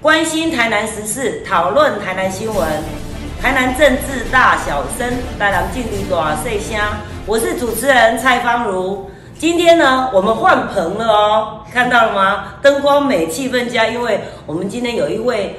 [0.00, 2.68] 关心台南时事，讨论台南新闻，
[3.42, 6.78] 台南政治大小声，台南进度大细声。
[7.26, 9.10] 我是主持人蔡芳如。
[9.36, 12.54] 今天呢，我们换棚了哦，看到了吗？
[12.62, 13.88] 灯光美，气氛佳。
[13.88, 15.58] 因为我们今天有一位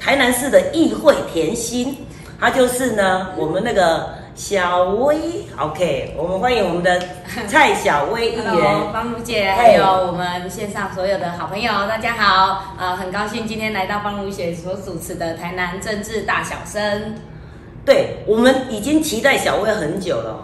[0.00, 1.96] 台南市的议会甜心，
[2.40, 5.44] 他就是呢，我们那个小薇。
[5.58, 7.02] OK，我们欢迎我们的
[7.46, 8.92] 蔡小薇议员。
[8.92, 12.74] 芳如姐，还有我们线上所有的好朋友，大家好。
[12.78, 17.14] 呃，很高兴今天来到方如姐所主持的台南政治大小生。
[17.84, 20.38] 对，我们已经期待小薇很久了哦，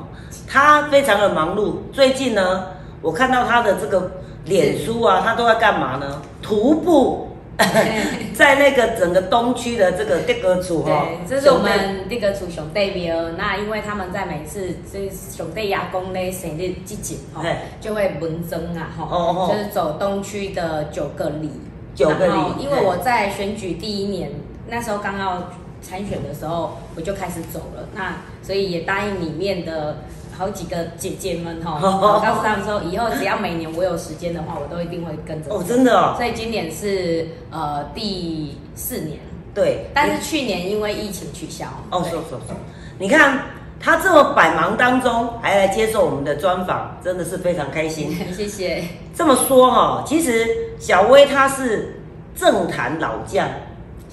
[0.49, 1.77] 她非常的忙碌。
[1.93, 2.67] 最近呢，
[3.01, 4.11] 我看到她的这个
[4.45, 6.23] 脸书啊，她都在干嘛呢？
[6.43, 7.26] 徒步，
[8.35, 13.31] 在那个整个东区的这个地格组哈对，，这是我们这个主熊代表。
[13.39, 17.43] 那因为他们在每次这熊代亚公嘞生日季节哈，
[17.81, 21.51] 就会文增啊哈，哦哦就是走东区的九个里。
[21.95, 24.31] 九个里因为我在选举第一年，
[24.69, 27.89] 那时候刚要参选的时候，我就开始走了。
[27.95, 30.03] 那所以也答应里面的
[30.37, 35.53] 好几个姐姐们哈， 我告诉他们说，以后只要每年我有时间的话，我都一定会跟着。
[35.53, 39.19] 哦，真的哦，所以今年是呃第四年，
[39.55, 41.67] 对，但是去年因为疫情取消。
[41.91, 42.57] 哦，对说说说，
[42.99, 43.43] 你看
[43.81, 48.17] 他这么百忙当中还来接受我们的专访，真的是非常开心。
[48.37, 48.85] 谢谢。
[49.15, 50.47] 这么说哈、其实
[50.79, 52.01] 小薇她是
[52.35, 53.49] 政坛老将，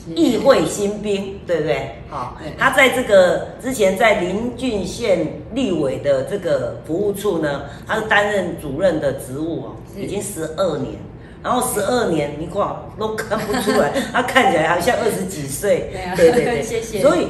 [0.07, 1.95] 议会新兵，对不对？
[2.09, 2.53] 好、对。
[2.57, 10.95] 她在这个之前在林郡县立委的这个服务处呢，他是担任主任的职务哦，已经十二年。
[11.41, 12.65] 然后十二年，你看
[12.97, 15.89] 都看不出来， 他看起来好像二十几岁。
[15.91, 17.01] 对啊对对对， 谢谢。
[17.01, 17.27] 所以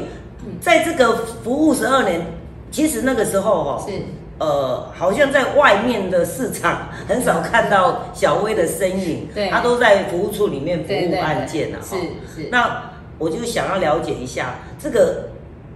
[0.61, 2.21] 在这个服务十二年，
[2.69, 3.93] 其实那个时候哦，是
[4.43, 11.79] 呃，好像在外面的市场 很少看到小薇的身影，对她都在服务处里面服务对对对案件啊。
[11.81, 15.29] 是是那我就想要了解一下，这个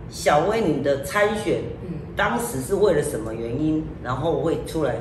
[0.10, 4.96] 小薇你的参选，嗯当时是为了什么原因，然后会出来？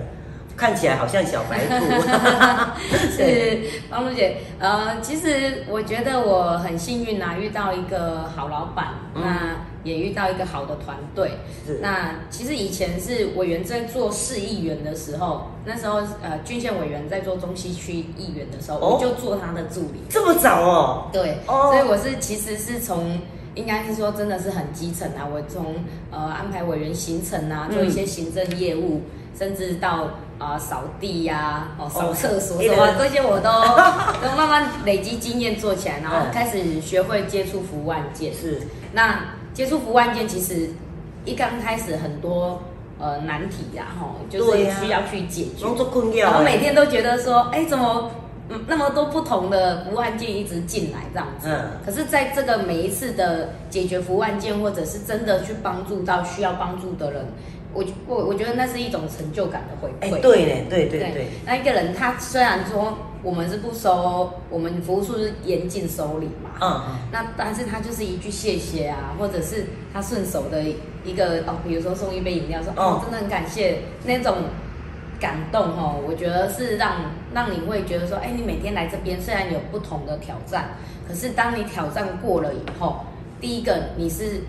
[0.56, 1.87] 看起来好像小白兔，
[3.17, 11.33] 对是方露姐，呃，其实我觉得我很幸运呐、遇到一个好老板，嗯那也遇到一个好的团队。
[11.67, 20.00] 是那其实以前是委员在做市议员的时候，那时候呃郡县委员在做中西区议员的时候，哦我就做他的助理。
[20.09, 23.19] 这么早哦，对，哦所以我是其实是从。
[23.56, 25.25] 应该是说，真的是很基层啊！
[25.33, 25.77] 我从
[26.11, 29.00] 呃安排委员行程啊，做一些行政业务，
[29.39, 30.09] 甚至到
[30.39, 33.51] 啊、扫地呀、哦扫厕所什么、哦这些，我都
[34.21, 38.33] 都慢慢累积经验做起来，然后嗯开始学会接触服务案件。
[38.35, 38.61] 是
[38.93, 39.19] 那
[39.55, 40.69] 接触服务案件，其实
[41.25, 42.61] 一刚开始很多
[42.99, 45.65] 呃难题呀、吼，就是需要去解决。
[45.65, 48.11] 工作困然后，每天都觉得说，哎，怎么
[48.51, 51.49] 嗯那么多不同的服务案件一直进来这样子？
[51.51, 57.25] 嗯可是在这个每一次的解决服务案件，或者是真的去帮助到需要帮助的人，
[57.76, 60.20] 我我我觉得那是一种成就感的回哎，馈。
[60.22, 70.62] 对嘞，对对对，那一个人他虽然说我们是不收，我们服务处是严禁收礼嘛，嗯嗯，那但是他就是一句谢谢啊，或者是他顺手的
[71.04, 74.37] 一个哦，比如说送一杯饮料，说哦哦，真的很感谢那种
[75.20, 80.70] 感动哦，我觉得是让让你会觉得说，哎，你每天来这边虽然有不同的挑战，
[81.06, 83.04] 可是当你挑战过了以后，
[83.41, 84.41] 第一个你是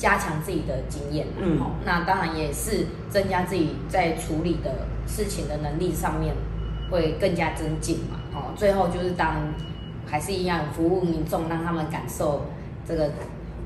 [0.00, 1.58] 加强自己的经验，嗯。
[1.60, 4.70] 嗯，那当然也是增加自己在处理的
[5.06, 6.34] 事情的能力上面
[6.90, 9.36] 会更加增进嘛，哦，最后就是当
[10.06, 12.46] 还是一样服务民众，让他们感受
[12.88, 13.10] 这个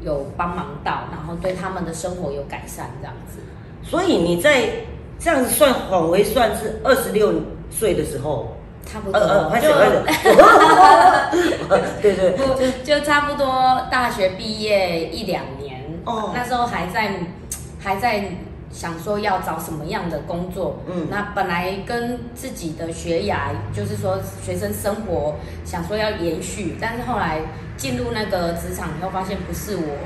[0.03, 3.39] 有帮忙到，然后对他们的生活有改善这样子。
[3.83, 4.69] 所以你在
[5.19, 7.33] 这样子算往回算是二十六
[7.71, 9.21] 岁的时候，差不多，
[9.63, 9.69] 就，
[12.03, 12.43] 对对，不
[12.85, 15.64] 就差不多大学毕业一两年，
[16.05, 16.33] 哦。
[16.35, 17.15] 那时候还在
[17.81, 18.25] 还在
[18.71, 21.09] 想说要找什么样的工作，嗯。
[21.11, 27.41] 那本来跟自己的学涯，就是说学生生活想说要延续，但是后来
[27.77, 29.97] 进入那个职场以后，发现不是我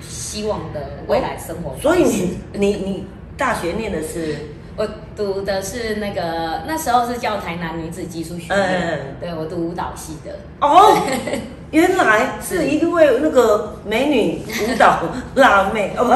[0.00, 4.36] 希望的未来生活所以你你你大学念的是？
[4.76, 9.16] 我读的是那个那时候是叫台南女子技术学院，嗯。
[9.18, 10.38] 对我读舞蹈系的。
[10.60, 10.96] 哦，
[11.70, 15.00] 原来是一位那个美女舞蹈
[15.36, 16.10] 辣妹，哦不，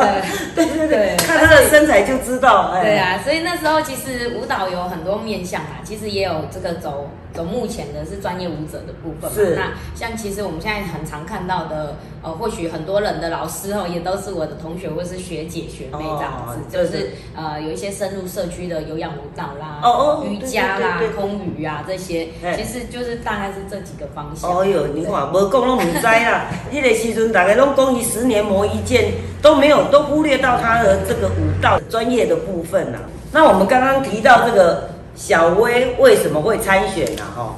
[0.54, 2.82] 对 对对，看她的身材就知道，哎。
[2.82, 9.36] 对，啊，所以那时候其实舞蹈有很多面向啊，其实也有这个走走目前的是专业舞者的部分嘛。
[9.36, 24.50] 是那像其实我们现在很常看到的，呃，或许很多人的老师哦，也都是我的同学或是学姐学妹这样子，哦就对是呃有一些深入社区的，有有氧舞蹈啦，哦哦瑜伽啦对对对，对空余啊这些，其实就是大概是这几个方向。
[24.50, 26.46] 哦哟，你看，无讲拢唔知啦。
[26.70, 32.98] 迄个时阵，大家拢讲伊十年磨一剑，都没有都忽略到他的这个舞蹈专业的部分啦。
[33.32, 37.22] 那我们刚刚提到这个小薇为什么会参选呢？
[37.36, 37.54] 哈，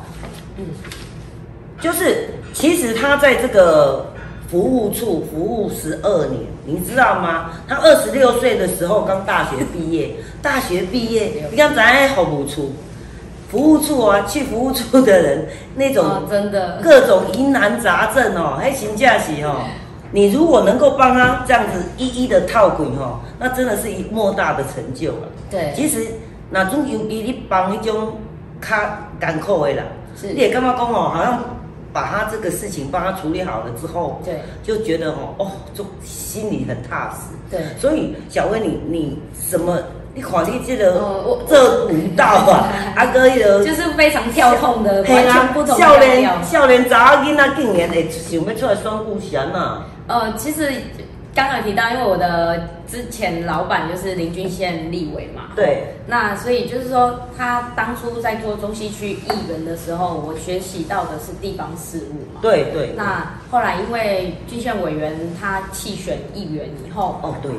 [0.56, 0.66] 嗯，
[1.80, 4.12] 就是其实他在这个
[4.48, 7.52] 服务处服务十二年，你知道吗？
[7.66, 12.72] 他二十六岁的时候刚大学毕业，大学毕业，你看咱服务处，
[13.50, 16.04] 服务处啊，去服务处的人那种。
[16.04, 19.64] 哦，真的，各种疑难杂症哦，还请假期哦。
[20.12, 25.28] 你如果能够帮他这样子一一的套滚哦，那真的是一莫大的成就了。
[25.50, 26.06] 对，其实
[26.50, 28.18] 那种尤其你帮迄种
[28.60, 28.76] 较
[29.20, 29.84] 艰苦的人，
[30.16, 31.42] 是你也感觉讲哦，好像
[31.92, 37.34] 把他这个事情帮他处理好了之后，对就觉得哦哦，就心里很踏实。
[37.50, 37.60] 对。
[37.78, 39.78] 所以小薇你你什么？
[40.16, 40.92] 你看你这个、
[41.48, 46.44] 这舞蹈啊， 啊个迄个就是非常跳痛的，嘿完全不同的少年。
[46.44, 49.78] 少年查某囡仔竟然会想要出来选股神呐！
[50.06, 50.70] 呃，其实
[51.34, 62.40] 刚才提到，因为我的之前老板就是林俊宪立委嘛，对，那所以就是说，他当初在做中西区议员的时候，我学习到的是地方事务嘛。
[62.42, 62.94] 对对。
[62.96, 67.50] 那后来因为俊县委员他弃选议员以后，哦对，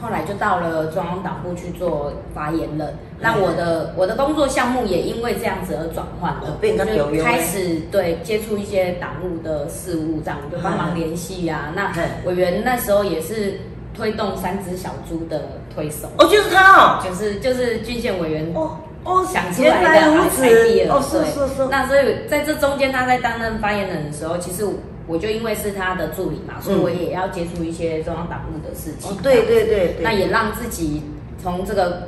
[0.00, 2.94] 后来就到了中央党部去做发言人。
[3.20, 11.72] 那我的我的工作项目也因为这样子而转换了就开始对接触一些党务的事务，这样就帮忙联系呀。
[11.74, 11.92] 那
[12.24, 13.58] 委员那时候也是
[13.98, 15.42] 推动三只小猪的
[15.74, 20.44] 推手，哦就是他哦，就是就是郡县委员哦哦，想出来的此。
[20.44, 21.30] idea，哦是对。
[21.30, 24.64] 是是，那所以在这中间，他在担任发言人的时候，其实
[25.08, 29.10] 我就因为是他的助理嘛，所以我也要接触一些中央党务的事情。
[29.10, 31.02] 哦对对对对，那也让自己
[31.42, 32.06] 从这个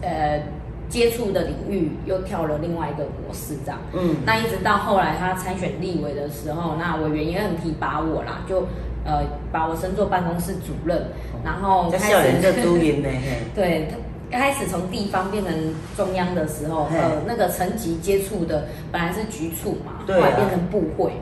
[0.00, 0.40] 呃
[0.88, 3.78] 接触的领域又跳了另外一个模式，这样。
[3.92, 4.16] 嗯。
[4.24, 8.66] 那一直到后来他参选立委的时候，那委员也很提拔我啦，就
[9.08, 11.08] 呃把我升做办公室主任，
[11.42, 12.14] 然后开始
[13.56, 13.88] 对。
[14.30, 15.54] 开始从地方变成
[15.96, 20.20] 中央的时候，呃，那个层级接触的本来是局处嘛，对啊。
[20.20, 21.12] 后来变成部会，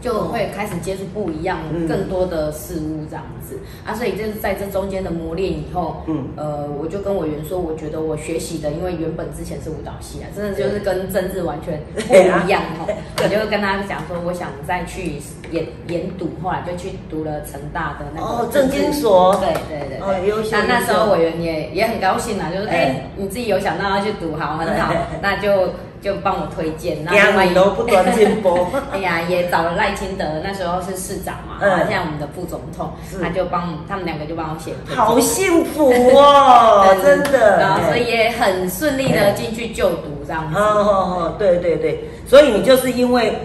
[0.00, 1.86] 就会开始接触不一样、嗯。
[1.86, 3.58] 更多的事物这样子。
[3.84, 6.28] 啊，所以就是在这中间的磨练以后，嗯。
[6.36, 12.88] 呃，我就跟委员说，我觉得我学习的，因为原本之前是舞蹈系啊，真的就是跟政治完全不一样哦。
[13.22, 20.14] 我就跟他讲说，我想再去研研读，后来就去读了成大的那个哦政经所对对对哦。
[20.26, 27.04] 优秀那那时候委员也也很高兴啊，就是哎、哎你自己有想到要去读，好，很好，那就就帮我推荐。
[27.04, 31.70] 那惊另外一你都不断进步， 哎呀，也找了赖清德，那时候是市长嘛，嗯。
[31.70, 40.58] 啊，现在我们的副总统，他就帮他们两个就帮我写，好幸福哦，真的，然后所以也很顺利的进去就读这样子。
[40.58, 43.38] 哦哦哦，对对对，所以你就是因为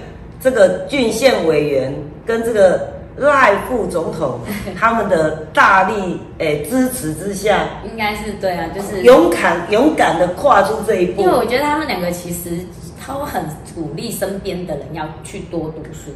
[0.44, 1.94] 这个郡县委员
[2.26, 4.40] 跟这个赖副总统
[4.78, 11.34] 他们的大力诶、支持之下，应该是对啊，就是勇敢勇敢的跨出这一步因为。
[11.34, 12.50] 我觉得他们两个其实
[13.08, 13.42] 都很
[13.74, 16.12] 鼓励身边的人要去多读书，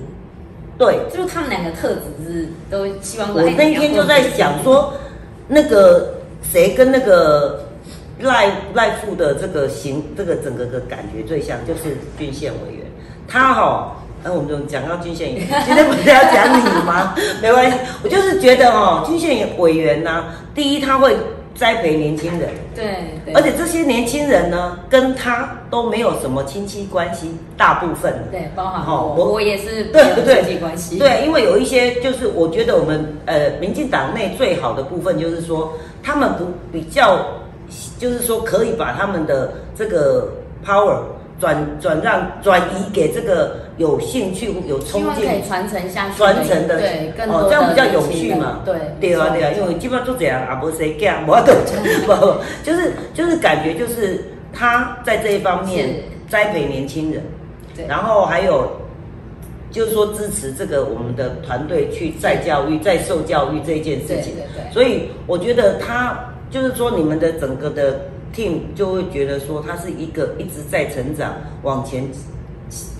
[0.77, 3.33] 对，就是他们两个特质是都希望。
[3.33, 4.93] 我哎那天就在想，说，
[5.47, 7.63] 那个谁跟那个
[8.19, 12.85] 赖赖副的这个行这个整个的感觉最像，就是郡县委员，
[13.27, 13.93] 他哈。
[14.23, 17.15] 哎，我们就讲到郡县委员，今天不是要讲你吗？
[17.41, 21.15] 没关系，我就是觉得哦，郡县委员呢、第一他会
[21.55, 22.85] 栽培年轻人，对
[23.25, 28.11] 对，而且这些年轻人呢，跟他都没有什么亲戚关系，大部分。
[28.11, 37.19] 的对包含好我，我也是对没有对亲戚关系，对，因为有一些就是我觉得我们呃民进党内最好的部分就是说，他们不比较，
[37.97, 40.27] 就是说可以把他们的这个
[40.65, 40.97] power
[41.39, 45.25] 转转让转移给这个有兴趣有冲劲。
[45.47, 48.61] 传承下去，传承的对更多的哦，这样比较有趣嘛。
[48.65, 55.89] 对对啊，对啊，因为基本上都这样啊，不谁干，我都不不，就是就是感觉就是他在这一方面
[56.27, 57.23] 栽培年轻人，
[57.75, 58.69] 对然后还有
[59.69, 64.33] 就是说支持这个我们的团队去再教育、再受教育这一件事情。
[64.33, 66.17] 对对对所以我觉得他
[66.49, 67.99] 就是说你们的整个的
[68.37, 72.07] team 就会觉得说他是一个一直在成长、往前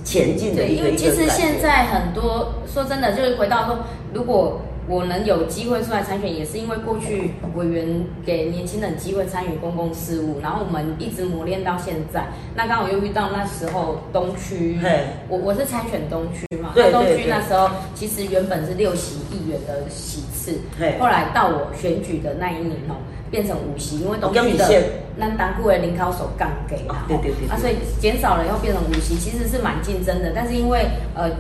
[0.04, 3.78] 前进的，因为其实现在很多说真的，就是回到说，
[4.14, 12.28] 如果我能有机会出来参选，也是因为过去委员给年轻人机会参与公共事务，然后我们一直磨练到现在。
[12.56, 14.80] 那刚好又遇到那时候东区，
[15.28, 22.96] 我我是参选东区嘛，对那东区那时候其实原本是六席议员的席次嘿，后来到我选举的那一年哦，
[23.32, 24.84] 变成五席，因为东哦区的减
[25.18, 31.32] 那当库的零考手杠给啦，对对对对啊，所以减少了以后变成五席，其实是蛮竞争的，但是因为呃。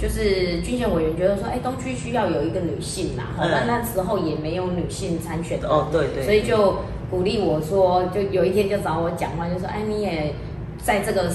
[0.00, 3.50] 就是军选委员觉得说，哎，东区需要有一个女性呐，嗯。
[3.50, 6.76] 那那时候也没有女性参选的哦，对对，所以就
[7.10, 10.32] 鼓励我说，就有一天就找我讲话，就说，哎，你也
[10.80, 11.28] 在这个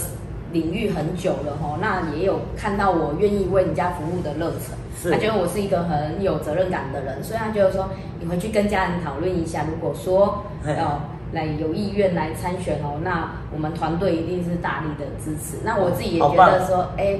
[0.54, 11.02] 领域很久了吼，那也有看到我愿意为人家服务的热忱，是他觉得我是一个很有责任感的人，所以他觉得说，你回去跟家人讨论一下，如果说嘿呃
[11.34, 15.58] 来有意愿来参选哦，那我们团队一定是大力的支持。
[15.66, 17.18] 那我自己也觉得说，哎，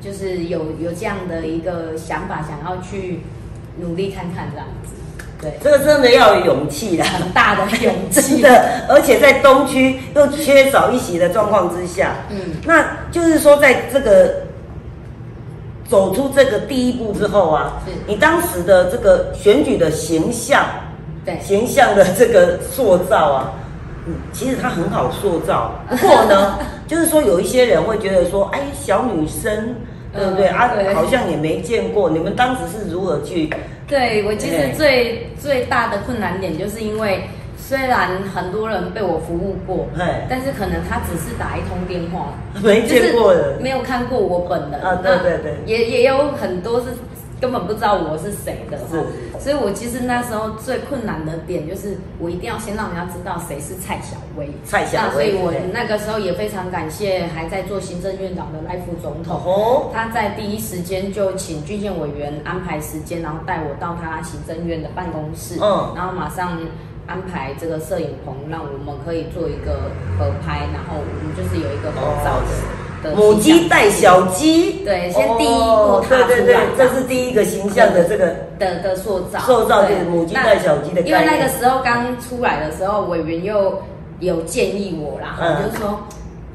[0.00, 3.20] 就是有有这样的一个想法，想要去
[3.78, 4.94] 努力看看这样子，
[5.38, 7.04] 对，这个真的要有勇气啦。
[7.04, 8.40] 很大的勇真气。
[8.42, 14.46] 的，而且在东区又缺少一席的状况之下，嗯，那就是说，在这个
[15.92, 17.74] 走出这个第一步之后啊，
[18.06, 20.64] 你当时的这个选举的形象，
[21.22, 23.52] 对，形象的这个塑造啊，
[24.06, 25.72] 嗯，其实它很好塑造。
[25.90, 29.76] 不过呢，就是说有一些人会觉得说，哎，小女生，
[30.16, 30.94] 对不对、嗯啊对？
[30.94, 32.08] 好像也没见过。
[32.08, 33.50] 你们当时是如何去？
[33.86, 37.24] 对我其实对最最大的困难点，就是因为
[37.64, 39.86] 虽然很多人被我服务过，
[40.28, 43.52] 但是可能他只是打一通电话， 没见过的。
[43.52, 44.80] 就是没有看过我本人。
[44.82, 45.54] 啊对对对。
[45.64, 46.86] 也也有很多是
[47.40, 48.78] 根本不知道我是谁的
[49.40, 54.48] 所以我其实那时候最困难的点就是我一定要先让人家知道谁是蔡小薇。
[54.64, 59.40] 蔡小薇那所以我那个时候也非常感谢还在做行政院长的赖副总统。
[59.44, 65.92] 哦，他在第一时间就请郡县委员安排时间，然后带我到他行政院的办公室，嗯。
[65.96, 66.60] 然后马上
[67.06, 72.40] 安排这个摄影棚，让我们可以做一个合拍，然后我们就是有一个合照
[73.02, 83.82] 的、的母鸡带小鸡，对先第一步哦踏出来对对对，这是第一个形象的这个的的塑造，塑造就是母鸡那带小鸡的因为那个时候刚出来的时候，委员又
[84.20, 85.64] 有建议我啦，嗯。
[85.64, 86.00] 就是说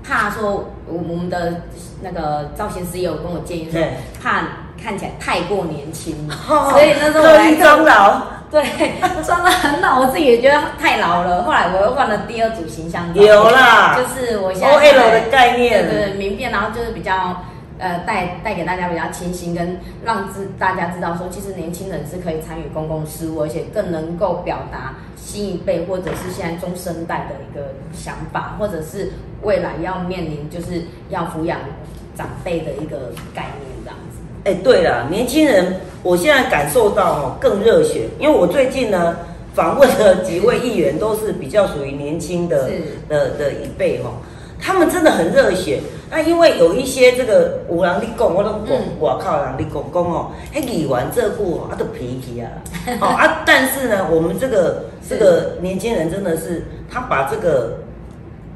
[0.03, 1.63] 怕说我我们的
[2.01, 3.81] 那个造型师也有跟我建议说，
[4.23, 4.41] 怕
[4.81, 6.15] 看起来太过年轻，
[6.47, 8.63] 哦所以那时候我刻来意装老，对
[9.23, 11.43] 装的很老，我自己也觉得太老了。
[11.43, 17.43] 后来我又换了第二组形象照，有啦就是我现在 OL 的概念对对对名片，然后就是比较。
[17.79, 29.11] 呃，带带给大家比较清新，跟让知大家知道说，其实年轻人是可以参与公共事务，而且更能够表达新一辈或者是现在中生代的一个想法，或者是
[29.43, 31.59] 未来要面临就是要抚养
[32.15, 34.06] 长辈的一个概念这样子。
[34.47, 39.17] 哎，对了，年轻人，我现在感受到哦更热血，因为我最近呢
[39.53, 42.69] 访问的几位议员都是比较属于年轻的
[43.09, 44.23] 的的一辈哦，
[44.57, 45.81] 他们真的很热血。
[46.09, 52.47] 那因为有一些这个有人你讲，我都讲嗯，我靠人你讲讲哦，哎，你玩这句啊都脾气啊，
[53.03, 57.79] 哦啊，但是呢，我们这个这个年轻人真的是他把这个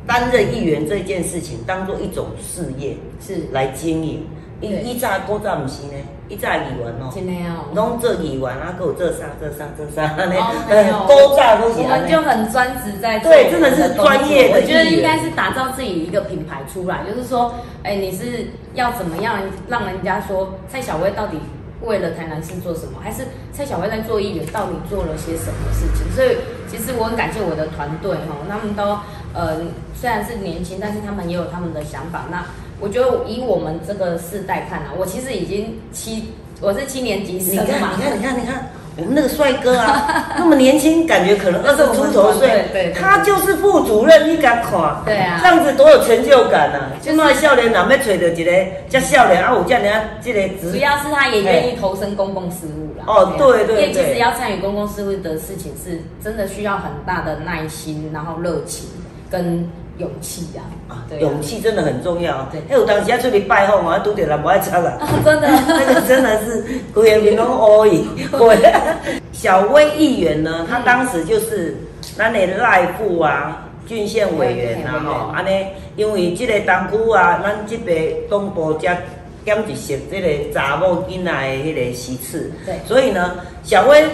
[0.08, 4.26] 担任议员这件事情当做一种事业是，来经营。
[4.62, 4.84] 伊对。
[4.84, 5.94] 以早古早毋是呢，
[6.30, 7.66] 以早议员哦，真的哦。
[7.74, 11.04] 拢做议员啊，还有做啥做啥做啥安尼哦，没有。
[11.10, 17.54] 古早都是我们就很专职在做对真的是专业的我觉得艺人应该是打造自己一个品牌出来，就是说，
[17.84, 21.40] 哎，你是要怎么样让人家说蔡小薇到底
[21.82, 26.06] 为了台南市做什么，还是蔡小薇在做议员到底做了些什么事情？
[26.16, 26.38] 所以
[26.70, 29.00] 其实我很感谢我的团队哈，他们都
[29.34, 29.58] 呃
[29.96, 32.26] 虽然是年轻，但是他们也有他们的想法。
[32.30, 32.46] 那
[32.82, 36.26] 我觉得以我们这个世代看啊，我其实已经七，
[36.60, 45.02] 我是七年级你看，生嘛，你看，你看，你看，我们那个帅哥啊，那么年轻，感觉可能二十出头岁对对对，他就是副主任，你敢看？
[45.06, 46.90] 对啊这样子多有成就感啊！
[47.02, 53.06] 就是现在少年人要找到一个叫少年啊，有这样这个职主要是他也愿意投身公共事务啦。
[53.08, 58.90] 哦对对因为其对实要参与公共事务的事情，是真的需要很大的耐心，然后热情
[59.30, 59.68] 跟
[60.02, 60.60] 勇气啊。
[60.90, 62.48] 啊对啊勇气真的很重要。
[62.52, 64.98] 对哎，有当时要出去拜访啊，拄着人不爱插啦。
[65.00, 65.48] 啊，真的。
[65.68, 68.06] 那个真的是规个面拢乌伊。
[68.32, 68.74] 对，
[69.32, 71.78] 小薇议员呢，他当时就是
[72.18, 73.68] 咱的赖副啊。
[73.88, 75.66] 郡县委员啊，吼，安尼，
[75.98, 77.92] 因为这个东区啊，咱这个
[78.30, 78.98] 东部才
[79.44, 84.06] 减一些这个查某囡仔的迄个席次，对所以呢，小薇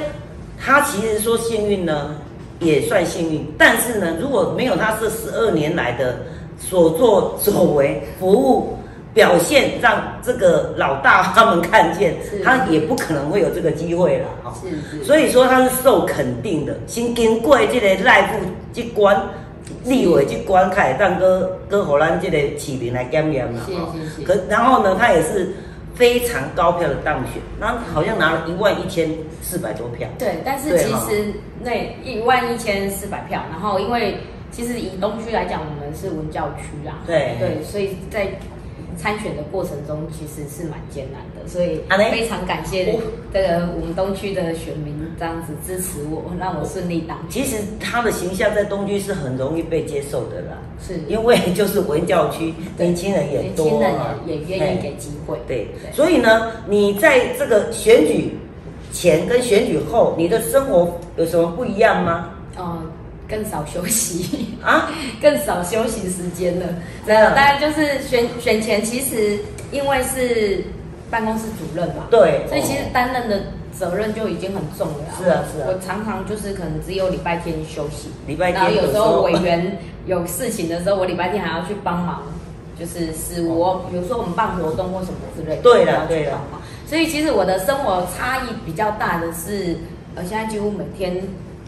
[0.58, 2.16] 她其实说幸运呢，
[2.60, 6.18] 也算幸运，但是呢，如果没有他这十二年来的
[6.60, 8.78] 所作所为、服务
[9.14, 14.54] 表现，让这个老大他们看见，他也不可能会有这个机会了，哈。
[14.62, 15.04] 是是。
[15.04, 18.40] 所以说他是受肯定的，先经过这个赖副
[18.72, 19.22] 机关。
[19.84, 23.60] 立委去观看，让哥哥荷兰这个市民来检验嘛，
[24.26, 25.54] 可然后呢，他也是
[25.98, 29.10] 非常高票的当选，然后好像拿了一万一千
[29.42, 30.08] 四百多票。
[30.20, 31.72] 对，但是其实那
[32.04, 34.18] 一万一千四百票，然后因为
[34.52, 38.28] 其实以东区来讲，我们是文教区啦，对对，所以在
[38.98, 43.02] 参选的过程中其实是蛮艰难的，所以非常感谢我
[43.32, 47.18] 这个我们东区的选民这样子支持我，让我顺利当。
[47.30, 51.00] 其实他的形象在东区是很容易被接受的啦，是。
[51.08, 53.94] 因为就是文教区，年轻人也多年轻人
[54.26, 58.38] 也也愿意嘿给机会，对，所以呢，你在这个选举
[58.92, 62.32] 前跟选举后，你的生活有什么不一样吗？
[62.56, 62.82] 呃，
[63.28, 64.56] 更少休息。
[64.64, 64.90] 啊，
[65.22, 66.66] 更少休息时间了。
[67.06, 69.38] 真的大概就是选选前，其实
[69.72, 70.64] 因为是
[71.10, 73.42] 办公室主任嘛，对，所以其实担任的
[73.72, 75.04] 责任就已经很重了。
[75.22, 82.24] 是啊是啊我常常就是可能只有礼拜天休息，礼拜然后天有时候委员有事情的时候，我礼拜天还要去帮忙。
[82.80, 86.38] 就是事务，我比如说我们办活动或什么之类的，对啦我要去对的。
[86.88, 89.76] 所以其实我的生活差异比较大的是，
[90.14, 91.20] 呃，现在几乎每天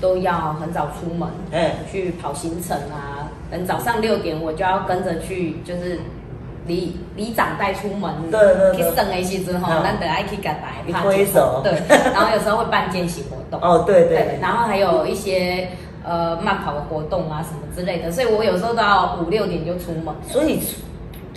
[0.01, 6.00] 都要很早出门，哎，去跑行程啊，等早上六点我就要跟着去，就是
[6.68, 8.75] 里里长带出门，对对对。
[8.77, 11.62] 去省的时阵吼，嗯咱得爱去给带你挥手。
[11.63, 11.74] 对，
[12.13, 15.70] 然后有时候会办践行活动， 哦，对对对，然后还有一些
[16.03, 20.60] 呃慢跑的活动啊什么之类的，所以我有时候都要五六点就出门，所以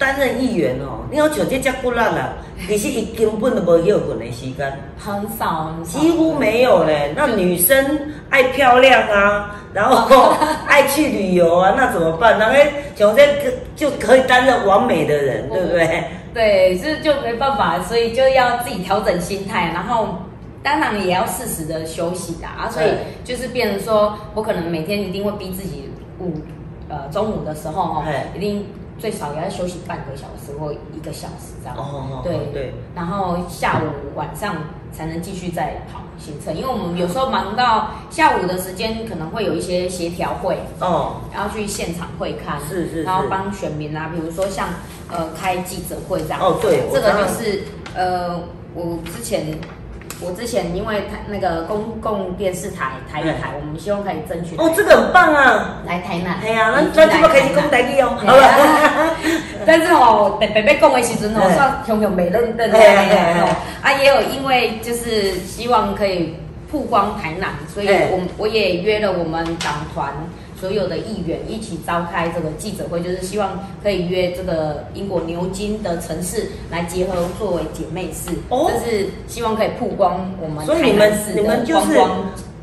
[0.02, 2.32] 担任议员哦，你要像这遮骨力啦，
[2.66, 7.12] 其实伊根本都无休困的时间，很少几乎没有嘞。
[7.16, 10.34] 那女生爱漂亮啊，然后
[10.66, 12.36] 爱去旅游啊，那怎么办？
[12.36, 12.58] 那个
[12.96, 16.04] 像这个就可以担任完美的人，对不对？
[16.34, 20.08] 对，这就没办法，所以就要自己调整心态，然后
[20.64, 22.48] 当然也要适时的休息啦。
[22.58, 22.88] 啊，所以
[23.22, 26.34] 就是变成说，我可能每天一定会逼自己午
[26.88, 28.04] 呃中午的时候哦，
[28.34, 28.66] 一定
[29.02, 31.76] 最少也要休息半个小时或一个小时这样。
[32.22, 34.54] 对对，然后下午晚上
[34.92, 43.02] 才能继续再跑行程，因为我们有时候忙到下午的时间，可能会有一些协调会，哦，然后去现场会看，是是是。
[43.02, 44.68] 然后帮选民啊，比如说像
[45.10, 47.64] 呃开记者会这样，哦对这个就是
[47.96, 48.38] 呃
[48.72, 49.58] 我之前
[50.24, 55.82] 我之前因为台那个公共电视台台语台，我们希望可以争取哦，这个很棒啊！
[55.86, 57.56] 来台南，哎呀，咱移居咱这么开始来台南。
[57.56, 58.46] 讲台语哦，好了。
[58.46, 59.10] 啊
[59.66, 63.48] 但是哦，特别要讲的时阵哦，嘿算熊熊没认真的嘿嘿嘿哦，
[63.82, 66.34] 啊，也有因为就是希望可以
[66.70, 70.12] 曝光台南，所以我我也约了我们党团
[70.62, 78.70] 所有的议员一起召开这个记者会，就是希望可以约这个英国牛津的城市来结合作为姐妹市，哦？
[78.70, 81.98] 这是希望可以曝光我们所以你们你们的就是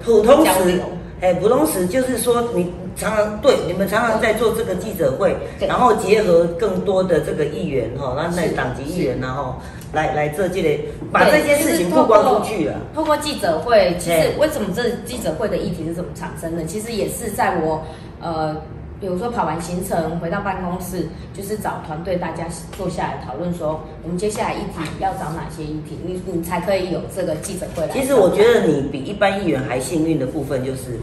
[0.01, 0.81] 普通时
[1.19, 9.55] 哎，普通时就是说你常常对你们常常在做这个记者会，然后结合更多的这个议员哈，那那党籍议员然后
[9.93, 12.75] 来来这这类把这件事情曝光出去了。
[12.93, 16.65] 透过记者会，其实为什么这记者会的议题是怎么产生的？
[16.65, 17.81] 其实也是在我
[18.21, 18.53] 呃，
[18.99, 22.45] 比如说跑完行程回到办公室，就是找团队大家
[22.77, 27.93] 坐下来讨论说，我们接下来议题要找哪些议题，你你才可以有这个记者会来。
[27.93, 30.99] 其实我觉得你比一般议员还幸运的部分，就是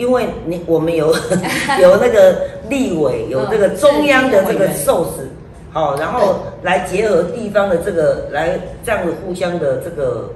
[0.00, 1.14] 因为你我们有
[1.78, 5.28] 有那个立委，有这个中央的这个受使，
[5.72, 10.32] 好，然后来结合地方的这个来这样子互相的这个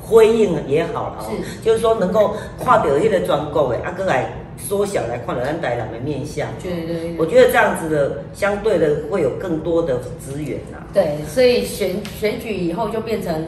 [0.00, 1.60] 辉映也好了，哦是。
[1.64, 6.46] 就是说能够跨掉那个全国的，啊，哥来缩小来看到咱台南的面相。
[6.62, 7.14] 对对对。
[7.18, 13.44] 我觉得这样子的相对的会有更多的资源呐、对，所以选选举以后就变成，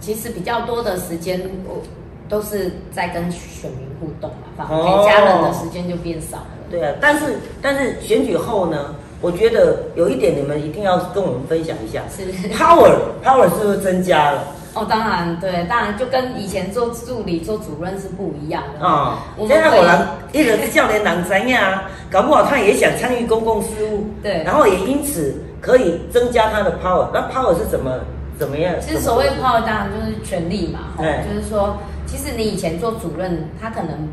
[0.00, 1.82] 其实比较多的时间我
[2.28, 6.46] 都是在跟选民互动嘛，反而哦陪家人的时间就变少了。
[6.70, 12.30] 对啊，但是但是选举后呢，我觉得有一点你们一定要跟我们分享一下是。
[12.54, 12.92] ，power
[13.24, 19.18] power 是不是增加了哦，当然对，当然就跟以前做助理、做主任是不一样的啊？
[19.38, 21.90] 现在我人一人是教练郎怎样啊？
[22.10, 27.08] 搞不好他也想参与公共事务，对然后也因此可以增加他的 power。
[27.12, 27.90] 那 power 是怎么
[28.38, 28.74] 怎么样？
[28.80, 34.08] 其实所谓怎么 power 当然就是权力嘛，就是说，其实你以前做主任，他可能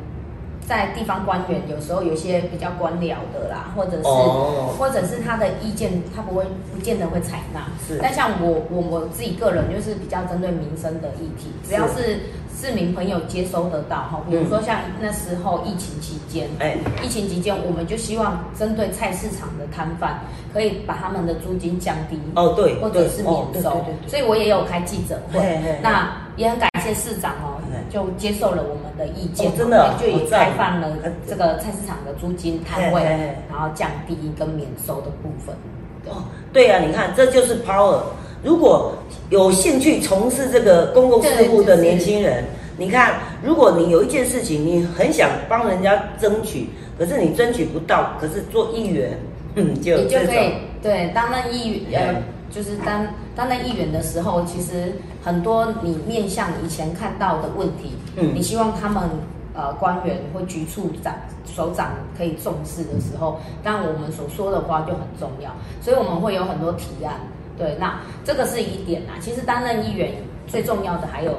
[0.67, 7.61] 在地方官员有时候有些比较官僚的啦，或者是、哦或者是他的意见他不会不见得会采纳。
[7.87, 12.19] 是但像我我我自己个人就是比较针对民生的议题，只要是
[12.53, 20.19] 市民朋友接收得到哈，比如说像那时候疫情期间，哎疫情期间我们就希望针对菜市场的摊贩，
[20.53, 22.19] 可以把他们的租金降低。
[22.35, 25.79] 哦对，或者是免对收，哦对对对对所以我也有开记者会嘿嘿嘿。
[25.81, 27.57] 那也很感谢市长哦，
[27.89, 30.89] 就接受了我们的意见哦，真的啊就也开放了
[31.27, 33.01] 这个菜市场的租金摊位
[33.49, 35.55] 然后降低跟免收的部分。
[36.03, 38.01] 对哦，对呀、你看这就是 power。
[38.43, 38.93] 如果
[39.31, 42.43] 有兴趣从事这个公共事务的年轻人，
[42.77, 46.69] 你看，如果你有一件事情你很想帮人家争取，
[46.99, 49.17] 可是你争取不到，可是做议员，
[49.55, 54.93] 嗯，就你就可以对担任议呃嗯，就是担担任议员的时候，其实
[55.23, 59.09] 很多你面向以前看到的问题，嗯你希望他们
[59.53, 61.13] 呃官员或局处长
[61.45, 67.15] 首长可以重视的时候，当然我们所说的话就很重要，所以我们会有很多提案。
[67.57, 69.13] 对，那这个是一点啦。
[69.21, 70.11] 其实担任议员
[70.47, 71.31] 最重要的还有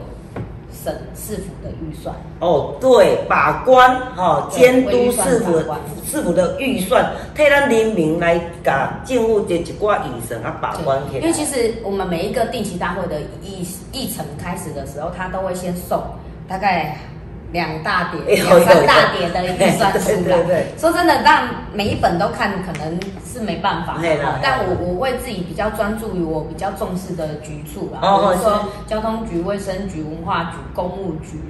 [0.85, 2.15] 省市府的预算。
[2.41, 5.62] 哦，对，把关哈、对监督市府
[6.05, 11.21] 市府的预算，替咱人民来甲政府这一寡预算啊把关起来。
[11.21, 16.01] 因为其实我们每一个定期大会的议议程开始的时候，他都会先送
[16.47, 16.99] 大概
[17.57, 20.37] 两大叠、两三大叠的一个算书啦。
[20.77, 23.97] 说真的，让每一本都看可能是没办法
[24.42, 31.40] 但我我会自己比较专注于我比较重视的局处啦，哦比如说交通局、卫生局、文化局、公务局，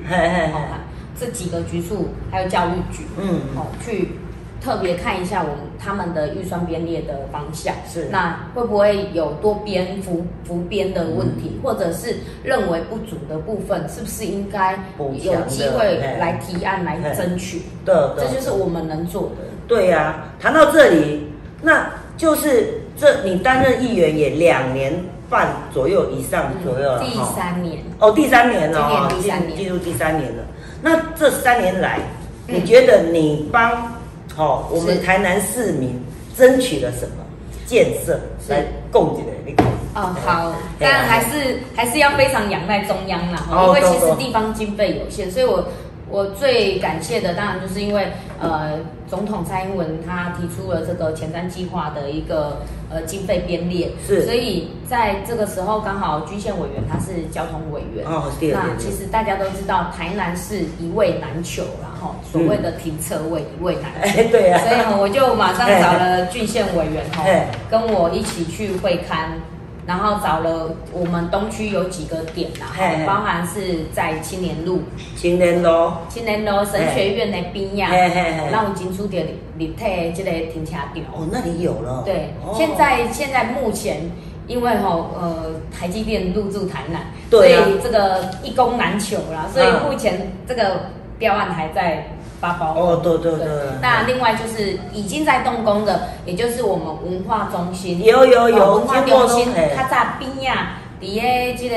[1.19, 3.41] 这几个局处，还有教育局，嗯。
[3.57, 4.13] 哦，去
[4.61, 8.09] 特别看一下我们他们的预算编列的方向，是。
[8.11, 11.41] 那会不会有多编浮浮编的问嗯。
[11.41, 16.17] 题，或者是认为不足的部分，是不是应该有机会嘿。
[16.19, 17.63] 来提案来嘿争取？
[17.85, 18.27] 对对。
[18.27, 19.37] 这就是我们能做的。
[19.69, 21.29] 对呀、谈到这里，
[21.63, 24.93] 那就是这你担任议员也两年
[25.29, 29.57] 半左右以上左右了第三年，哦，第三年了哦，今年第三年。
[29.57, 30.45] 进进入第三年了。
[30.83, 31.99] 那这三年来，
[32.47, 32.55] 嗯。
[32.55, 33.93] 你觉得你帮
[34.37, 35.99] 好、我们台南市民
[36.37, 37.25] 争取了什么？
[37.67, 39.33] 建设来供给的？
[39.45, 39.65] 那个。
[39.97, 45.67] 哦，好，但还是还是要非常仰赖中央啦，哦因为其实地方经费有限，所以我
[46.11, 48.07] 我最感谢的当然就是因为
[48.39, 54.23] 呃总统蔡英文他提出了这个前瞻计划的一个呃经费编列，是。
[54.25, 64.21] 所以在这个时候刚好均线委员他是交通委员，哦对对那其实大家都知道台南是一位难求啦，哈，所谓的停车位一位难求。
[64.21, 69.33] 哎， 对呀、所以呢，我就马上找了郡县委员哈 嘿，跟我一起去会刊，
[69.87, 72.75] 然后找了我们东区有几个点啦
[73.07, 74.83] 包含是在青年路、
[75.17, 77.89] 青年路，青年路神学院的边呀
[78.51, 79.19] 那我进出的
[79.57, 80.83] 立体的这个停车场。
[81.13, 82.03] 哦，那里有了。
[82.05, 84.11] 对哦，现在现在目前。
[84.49, 90.83] 因为哈呃台积电入驻台南，对啊所以这个一工难求啦，所以嗯目前这个
[91.19, 92.07] 标案还在
[92.61, 93.49] 哦，对对对。
[93.81, 98.03] 那另外就是已经在动工的，也就是我们文化中心。
[98.05, 101.77] 有有有哦文化中心，都嘿较早边啊，伫个即个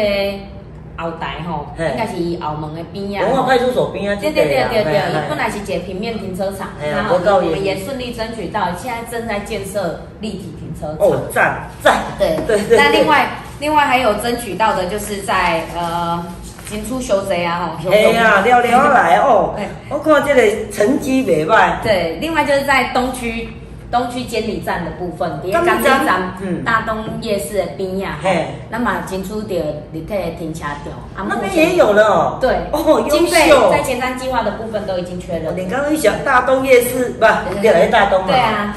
[0.98, 3.26] 后台吼，应该是后门的边啊。
[3.26, 11.08] 文化派出所边啊，对对对对对，本来是一个平面停车场，然后我们也顺利争取到，现在正在建设立体停车场。
[11.08, 12.04] 哦，赞赞。
[12.18, 12.68] 对对对。
[12.68, 13.30] 对那另，外
[13.60, 16.22] 另外还有争取到的就是在呃
[16.70, 17.90] 进出修贼啊吼。
[17.92, 21.82] 哎呀，聊聊来哦 对，我看这个成绩袂歹。
[21.82, 23.50] 对，另外就是在东区
[23.92, 29.56] 东区监理站的部分，伫个监理监理站站，嗯大东夜市的边呀，嘿那么进出的
[29.92, 32.38] 立体的停车场，啊那边也有了哦。
[32.40, 33.72] 对，哦，优经费秀。
[33.72, 35.56] 在前瞻计划的部分都已经确认。
[35.58, 37.26] 你刚刚一想大东夜市，不，
[37.62, 38.28] 对来大东嘛。
[38.28, 38.38] 对。
[38.38, 38.76] 啊，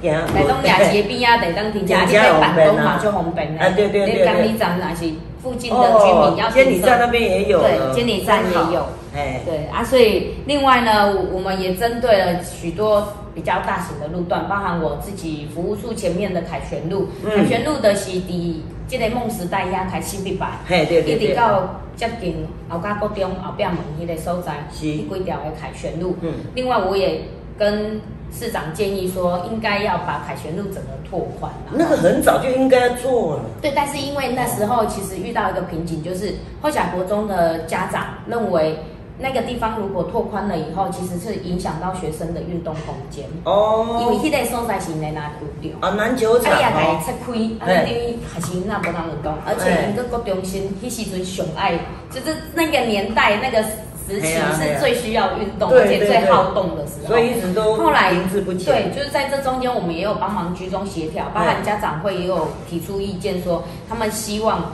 [0.00, 0.12] 行。
[0.32, 5.04] 台东夜市的边啊，地当停车， 你在办公嘛就方便啊对对对对你监理站那是
[5.46, 7.60] 附近的居民要哦监理站那边也有。
[7.60, 8.86] 对监理站也有。
[9.14, 9.40] 哎。
[9.46, 18.56] 对啊，所以另外呢，我我们也针对了许多比较大型的路段，包含我自己服务处前面的凯旋路，嗯凯旋路的是伫
[18.88, 26.16] 这个梦时代亚台新北摆，嘿对对对一直到接近后家国中后壁门迄个所在，是几条的凯旋路。
[26.22, 27.20] 嗯另外我也
[27.56, 28.00] 跟
[28.38, 33.42] 市长建议说，应该要把凯旋路整个拓宽啊那个很早就应该做了。
[33.62, 38.78] 对，但是因为那时候其实遇到一个瓶颈，就是后甲国中的家长认为
[39.18, 44.20] 那个地方如果拓宽了以后，其实是影响到学生的运动空间，哦因为哦。
[44.22, 45.80] 迄个所在是内拿球场。
[45.80, 46.70] 啊，篮球场啊，你也哦。
[46.70, 51.78] 甲伊拆开，啊，等于学生那无人运动，而且嘿因个国中心，迄时阵上爱，
[52.10, 53.64] 就是那个年代那个
[54.08, 57.08] 时期嘿啊嘿啊是最需要运动，而且最好动的时候。
[57.08, 58.90] 所以一直都后来停滞不前。
[58.90, 64.72] 对，就是在这中间，我们也有帮忙居中协调，包含家长会也有提出意见说，他们希望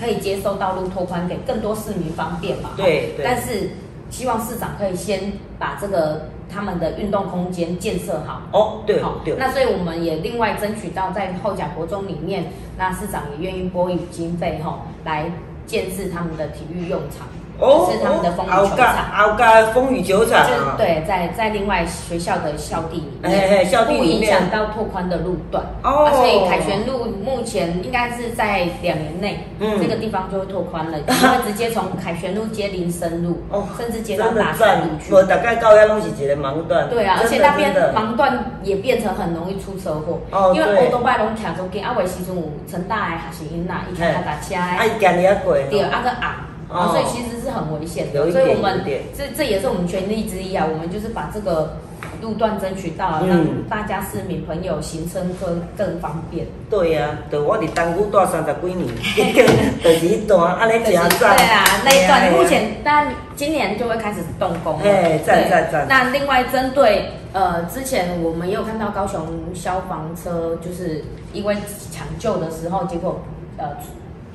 [0.00, 2.70] 可以接受道路拓宽给更多市民方便嘛。
[2.76, 3.70] 对对但是
[4.08, 8.42] 希望市长可以先把这个他们的运动空间建设好。
[8.52, 9.34] 哦，对好对。
[9.38, 12.46] 那所以我们也另外争取到在后甲国中里面，
[12.78, 15.30] 那市长也愿意拨予经费哈，来
[15.66, 17.28] 建设他们的体育用场。
[17.60, 19.72] 就是他们的风雨球场。
[19.74, 25.64] 风雨球场啊，对，在在另外学校的校地里面，校地不影响到拓宽的路段。
[25.82, 35.12] 哦，所以凯旋路目前应该是在两年内，这个地方就会拓宽了， 因为直接从凯旋路接林森路，哦，甚至接到大山路去。
[35.12, 36.88] 我大概高压东西一个盲段。
[36.88, 46.46] 对啊，而且那边盲段也变成很容易出车祸，哦，因为欧多拜拢卡中间，啊，为时阵有成大的学生因呐，伊开他打车，啊，伊今日过，对，啊个啊。
[46.72, 48.84] 啊，所以其实是很危险的，所以我们
[49.16, 50.66] 这这也是我们权利之一啊。
[50.70, 51.76] 我们就是把这个
[52.22, 56.46] 路段争取到，让大家市民朋友行车更更方便。
[56.70, 58.88] 对呀，对，我伫东区住三十几年，
[59.82, 61.36] 就是一段安尼行站。
[61.36, 64.78] 对啊，那一段目前但今年就会开始动工。
[64.84, 65.86] 哎，在在在。
[65.88, 71.56] 那另外针对呃，之前我们也有看到高雄消防车，就是因为
[71.90, 73.20] 抢救的时候，结果
[73.56, 73.70] 呃。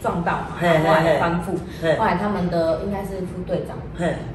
[0.02, 3.78] 撞到嘛，后来翻覆，后来他们的应该是副队长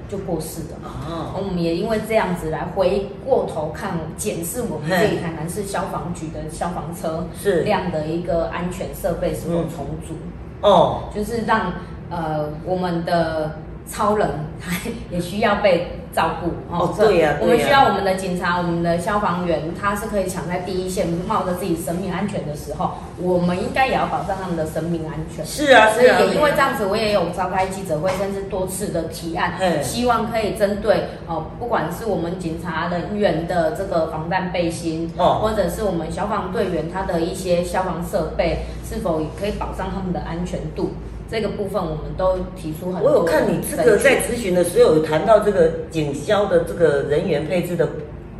[0.08, 0.78] 就过世了。
[0.84, 7.26] 哦，我们也因为这样子来回过头看检视我们这里台南市消防局的消防车
[7.64, 10.14] 辆的一个安全设备是否重组。
[10.62, 11.72] 哦，就是让
[12.10, 14.28] 呃我们的超人
[14.60, 14.76] 他
[15.10, 15.99] 也需要被。
[16.12, 25.46] 照顾哦，对呀，我们需要我们的警察、我们的消防员，他是可以抢在第一线，冒着自己生命安全的时候，我们应该也要保障他们的生命安全。
[25.46, 40.90] 是啊，所以也因为这样子，我也有召开记者会，甚至多次的提案，希望可以针对哦，不管是我们警察人员的这个防弹背心，哦，或者是我们消防队员他的一些消防设备，是否可以保障他们的安全度。
[41.30, 43.08] 这个部分我们都提出很多。
[43.08, 47.88] 我有看你这个在咨询的时候有谈到这个警消的这个人员配置的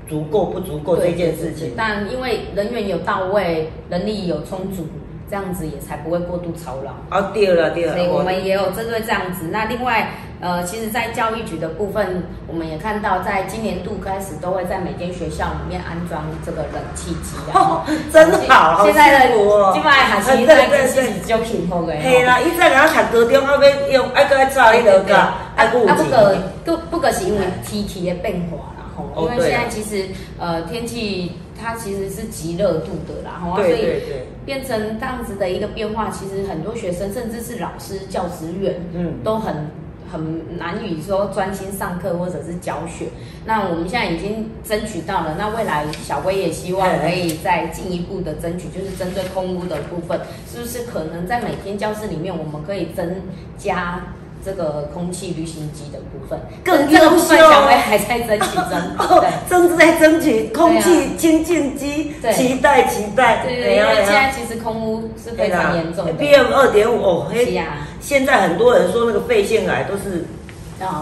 [0.09, 1.73] 足够不足够这件事情。
[1.77, 4.87] 但因为人员有到位，人力有充足，
[5.31, 6.91] 这样子也才不会过度操劳。
[7.17, 7.95] 啊，对了对了。
[7.95, 9.49] 所以我们也有针对这样子。
[9.53, 10.11] 那另外。
[10.43, 17.85] 呃，其实，在教育局的部分，我们也看到，在今年度开始，都会在每间学校里面安装这个冷气机哦。
[18.11, 19.35] 真好，现在的
[19.75, 21.93] 今麦还是在跟自己就幸福的。
[22.03, 34.03] 嘿啦，以前我读高中，我要用爱搁爱炸迄个噶，爱顾啊，不过不不过是因为天气的变化啦吼，因为现在其实呃天气它其实是极热度的啦吼，所以
[34.45, 39.69] 变成这样子的一个变化，其实很多学生甚至是老师、教职员，嗯，都很。
[40.13, 43.07] 很难以说专心上课或者是教学，
[43.47, 50.19] 那我们现在已经争取到了，那未来小薇也希望可以再进一步的争取，就是针对空屋的部分，
[50.53, 53.23] 是不是可能在每天教室里面我们可以增
[53.57, 54.03] 加？
[54.45, 57.37] 这个空气滤芯机的部分，更优秀。
[57.37, 63.45] 小薇还在争取中， 对，正在争取空气清净机，期待期待。
[63.45, 67.61] 对，因为现在其实空污是非常严重的，PM 二点五哦，嘿，
[68.01, 70.25] 现在很多人说那个肺腺癌都是，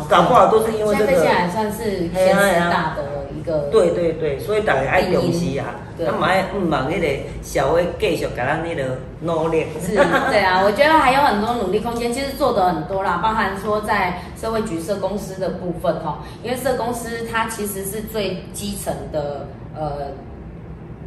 [0.08, 1.12] 搞不好都是因为这个。
[1.12, 2.36] 现在还算是偏
[2.70, 3.68] 大的一个。
[3.70, 7.06] 对对对，所以大家爱重视啊，他们爱唔忙那个
[7.42, 9.66] 小薇继续给咱那个努力。
[9.80, 20.12] 是，对啊， 我觉得还有很多努力空间，其实做的很多啦，包含说在社会局社公司的部分哈，因为社公司它其实是最基层的呃。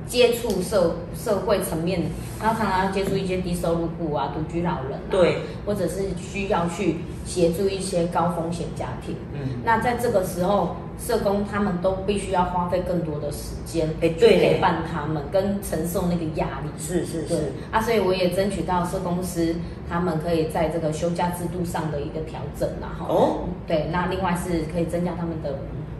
[0.08, 2.02] 接触社社会层面，
[2.42, 9.16] 然后常常要接触一些低收入户啊、独居老人，对，或者是需要去协助一些高风险家庭。
[9.34, 14.42] 嗯，那在这个时候，社工他们都必须要花费更多的时间，哎，对。
[14.42, 16.70] 陪伴他们，跟承受那个压力。
[16.78, 19.56] 是是是，啊，所以我也争取到社公司
[19.90, 25.54] 他们可以在这个休假制度上的一个调整然后哦，对，那另外是可以增加他们的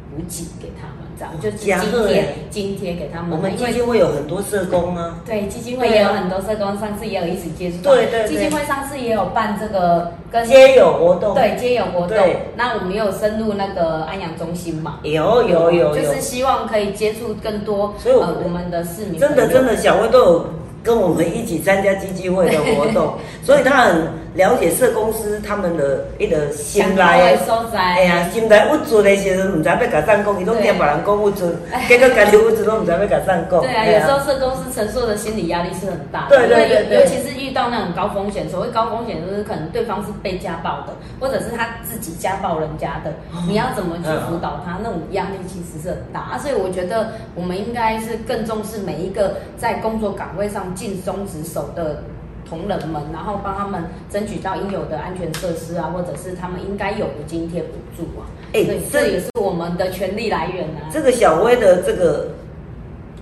[0.10, 1.01] 补给给他们。
[1.42, 1.76] 就津
[2.08, 5.20] 贴津贴给他们，我们基金会有很多社工啊。
[5.26, 7.78] 对，基金会也有很多社工，上次也有一起接触。
[7.84, 11.34] 对对基金会上次也有办这个跟街友活动。
[11.34, 12.18] 对，街友活动。
[12.56, 15.00] 那我们有深入那个安阳中心嘛？
[15.04, 20.46] 有有有，就是希望可以接触更多，所以我们的市民真的真的小薇都有
[20.84, 24.22] 跟我们一起参加基金会的活动， 所以他很。
[24.34, 31.54] 了解社公司他们的一个心内，哎呀，心来不足的时候，唔知要甲上讲，伊拢听别人讲不足，
[31.90, 33.60] 结果家己不足，拢唔知要甲上讲。
[33.60, 43.12] 对啊，有时候社公司承受的心理压力是很大的，对对对，尤其是遇到那种高风险，所谓高风险就是可能对方是被家暴的，或者是他自己家暴人家的，
[43.50, 44.80] 你要怎么去辅导他？
[44.82, 46.38] 那种压力其实是很大啊。
[46.38, 52.04] 所以我觉得我们应该是更重视每一个在工作岗位上尽忠职守的。
[52.44, 58.28] 同仁们，然后帮他们争取到应有的安全设施啊，或者是他们应该有的津贴补助啊。
[58.52, 60.92] 哎，这也是我们的权利来源啊。
[60.92, 62.28] 这个小薇的这个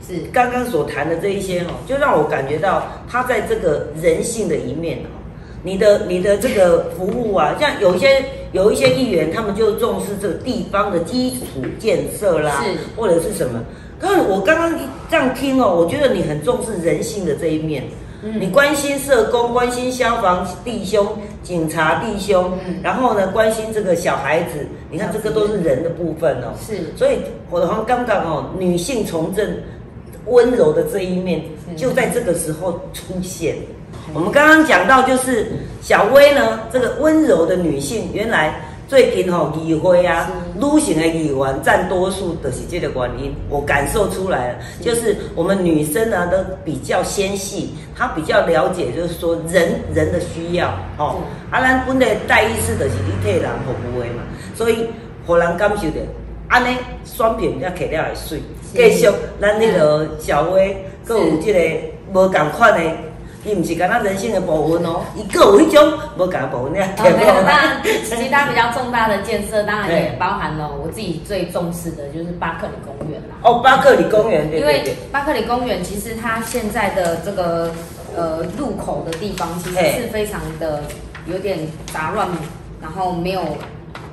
[0.07, 5.21] 是刚刚所谈的这一些哦，就让我感觉到他在这个人性的一面哦，
[5.62, 13.63] 你的你的这个服务啊， 像有一些有一些议员，他们就重视这个地方的基础建设啦，是或者是什么。
[13.99, 17.83] 可是我刚刚这样听哦，我觉得你很重视人性的这一面。
[18.21, 21.07] 嗯你关心社工，关心消防弟兄、
[21.41, 26.51] 警察弟兄，嗯然后呢，关心这个小孩子，你看这个都是人的部分哦。
[26.59, 29.49] 是所以我好像刚刚哦，女性从政
[30.25, 31.41] 温柔的这一面，
[31.77, 33.55] 就在这个时候出现。
[34.13, 35.47] 我们刚刚讲到，就是
[35.81, 38.59] 小薇呢，这个温柔的女性，原来
[38.89, 43.36] 最近吼、议会啊，女性的议员占多数，就是这个原因。
[43.47, 51.17] 我感受出来了，就是我们女生呢都比较纤细，她比较了解，就是说人人的需要哦。
[51.52, 54.23] 啊，咱本来代议士就是你替人服务的嘛，
[54.56, 54.88] 所以
[55.23, 56.02] 互人感受到，
[56.47, 56.75] 安尼
[57.06, 58.41] 选品才摕了会水。
[58.73, 59.08] 继续，
[59.39, 61.60] 咱迄个小薇，佮有即个
[62.12, 62.91] 无共款的。
[63.49, 73.35] 伊毋是干那人性的部分哦，伊各有迄种无共的部分，你哦，没有，当然，其他比较重大的建设，当然也包含了我自己最重视的，就是巴克里公园啦。
[73.41, 77.71] 哦，巴克里公园，对因为巴克里公园其实它现在的这个
[78.15, 80.83] 呃入口的地方，其实是非常的
[81.25, 81.57] 有点
[81.91, 82.27] 杂乱，
[82.79, 83.41] 然后没有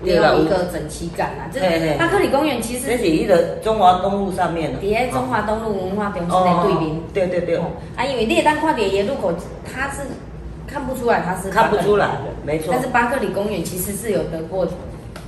[0.02, 1.50] 没对啦有一个整齐感啊。
[1.52, 7.00] 这嘿嘿巴克里公园其实这是迄个中华东路上面的，伫在中华东路文化中心的对面。
[7.12, 9.32] 对对对，哦啊，因为你也当跨点沿路口，
[9.64, 10.02] 它是
[10.66, 14.66] 看不出来它是看不出来巴克里公园，没错但是巴克里公园其实是有得过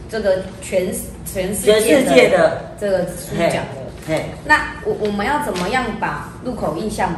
[0.09, 0.93] 这个全
[1.25, 3.89] 全世全世界的这个书奖的。
[4.07, 7.11] 嘿，那我我们要怎么样把路口印象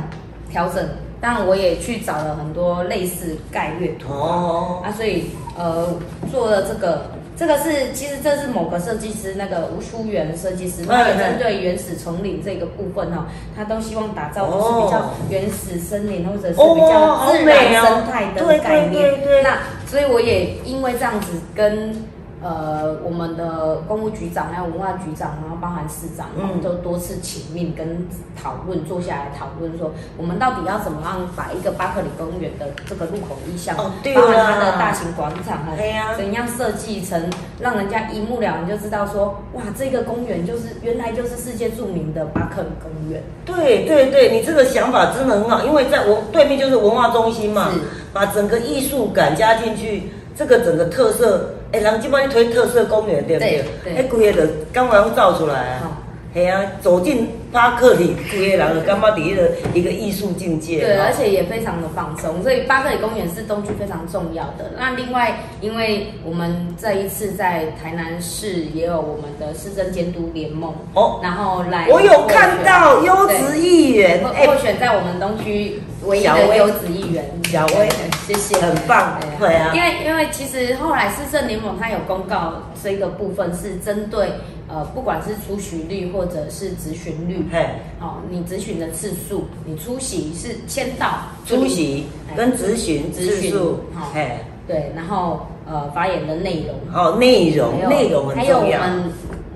[0.50, 0.88] 调整？
[1.20, 5.26] 当然，我也去找了很多类似概略图哦，啊，所以
[5.58, 5.94] 呃
[6.30, 7.10] 做了这个。
[7.40, 18.92] 这个是，其实这是某个设计师，那个吴淑媛设计师，他也针对原始丛林这个部分哈，他都希望打造就是比较原始森林或者是比较自然生态的概念。
[18.92, 19.42] 对对对。
[19.42, 21.94] 那所以我也因为这样子跟
[22.42, 28.08] 呃我们的公务局长还有文化局长，然后包含市长，嗯我们都多次请命跟
[28.40, 43.22] 讨论，坐下来讨论说，我们到底要怎么样把一个巴克里公园的这个入口意向，哦对包含啦它的大型广场哦，对呀怎样设计成让人家一目了然就知道说，哇，这个公园就是原来就是世界著名的巴克里公园。
[43.44, 47.80] 对对对，你这个想法真的很好，因为在我对面就是文化中心嘛是，
[48.12, 53.50] 把整个艺术感加进去，这个整个特色，哎，人基本上推特色公园对不对？
[53.84, 55.88] 对对哎，规个就刚刚造出来啊哦。
[56.32, 60.78] 系啊，走进巴克里，规个人就感觉第一个一个艺术境界。
[60.78, 64.70] 对，哦而且也非常的放松，所以巴克里公园是东区非常重要的。
[64.78, 77.88] 那另外，因为我们这一次在台南市也有我们的市政监督联盟，哦，然后来我有看到优质议员，获哎，获选在我们东区唯一的优质议员，小薇
[78.26, 79.82] 谢谢，很棒，对啊因。
[79.82, 84.30] 为因为其实后来市政联盟它有公告这个部分是针对
[84.68, 87.66] 呃不管是出席率或者是咨询率，嘿，
[88.00, 98.66] 哦，你咨询的次数，你出席是签到出席跟咨询次咨询数好，嘿，对，然后呃发言的内容，哦，内容内容很还有我。
[98.66, 99.12] 们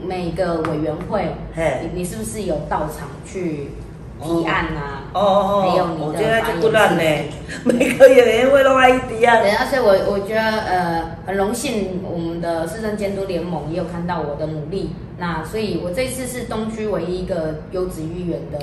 [0.06, 1.24] 每个委员会，
[1.56, 3.70] 嘿你你是不是有到场去
[4.24, 5.02] 提案啊？
[5.12, 7.02] 哦哦还有哦，你的我觉得就不乱呢，
[7.64, 9.36] 每个演员会都爱一提啊。
[9.40, 18.58] 对，而且我我觉得呃很荣幸，我们的市政监督联盟也有看到我的努力，那所以我这次是东区唯一一个优质议员的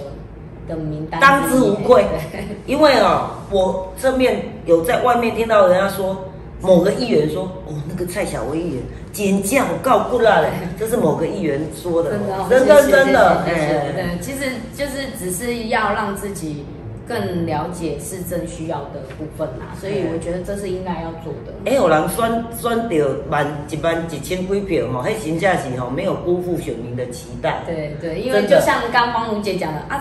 [0.67, 2.05] 的名单，当之无愧，
[2.67, 6.25] 因为哦，我正面有在外面听到人家说，
[6.61, 12.11] 某个议员说，哦，那个蔡小薇议员尖叫告不了嘞， 这是某个议员说的。
[12.11, 16.65] 真的哦，真的真的，其实就是只是要让自己
[17.07, 21.51] 更了解市政需要的部分啦，所以我觉得这是应该要做的。
[21.65, 27.63] 哎，有人选选到万一万一千几票吼，迄真正是吼没有辜负选民的期待。
[27.65, 29.99] 对对，因为就像刚方如姐讲的啊，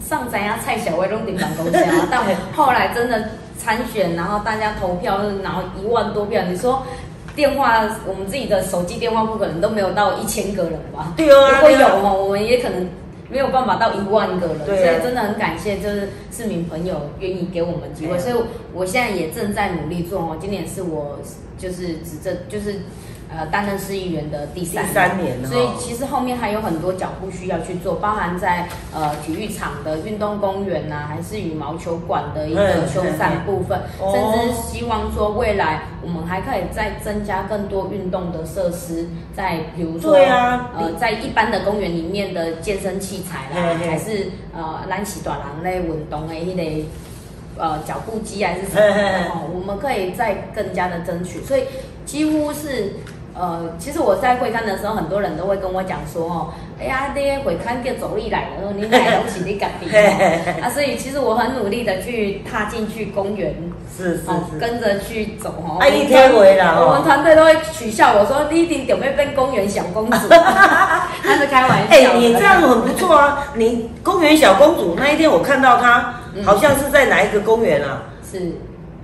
[0.00, 3.28] 上咱啊蔡小薇拢顶办公室啊，但后来真的
[3.68, 6.82] 参选，然后大家投票，然后一万多票，你说。
[7.36, 11.12] 电话，我们自己的手机电话不可能都没有到一千个人吧？
[11.16, 12.84] 对啊如果有哦，我们也可能
[13.30, 18.34] 没有办法到一万个人，所以真的很感谢，就是市民朋友愿意给我们机会，啊所以
[18.74, 20.36] 我现在也正在努力做哦。
[20.40, 21.16] 今年是我
[21.56, 22.80] 就是执政，就是
[23.30, 25.36] 呃担任市议员的第三第三年。
[25.44, 40.70] 哦所以其实后面还有很多脚步需要去做，包含在呃体育场的运动公园呐、还是羽毛球馆的一个嗯修缮部分，甚至希望说未来我们还可以再增加更多运动的设施，在比如说对啊。
[40.78, 43.90] 呃在一般的公园里面的健身器材啦，嘿嘿。
[43.90, 46.86] 还是呃咱是大人咧运动的迄、个。
[47.60, 51.64] 呃脚步机还是什么的哦，我们可以再更加的争取，所以
[52.06, 52.92] 几乎是。
[53.38, 56.48] 呃，其实我在会刊的时候，很多人都会跟我讲说，哦，
[56.80, 59.86] 哎呀，这些会刊叫走力来了，你买东西你敢比
[60.60, 60.68] 啊？
[60.70, 63.54] 所以其实我很努力的去踏进去公园，
[63.96, 65.78] 是是哦，是，跟着去走哦。
[65.80, 71.96] 啊一天回来哦我们团队都会取笑我说，你一定准备变公园小公主， 他是开玩笑的。
[71.96, 73.46] 哎、你这样很不错啊！
[73.54, 78.02] 你公园小公主那一天我看到她，嗯好像是在哪一个公园啊？
[78.30, 78.52] 是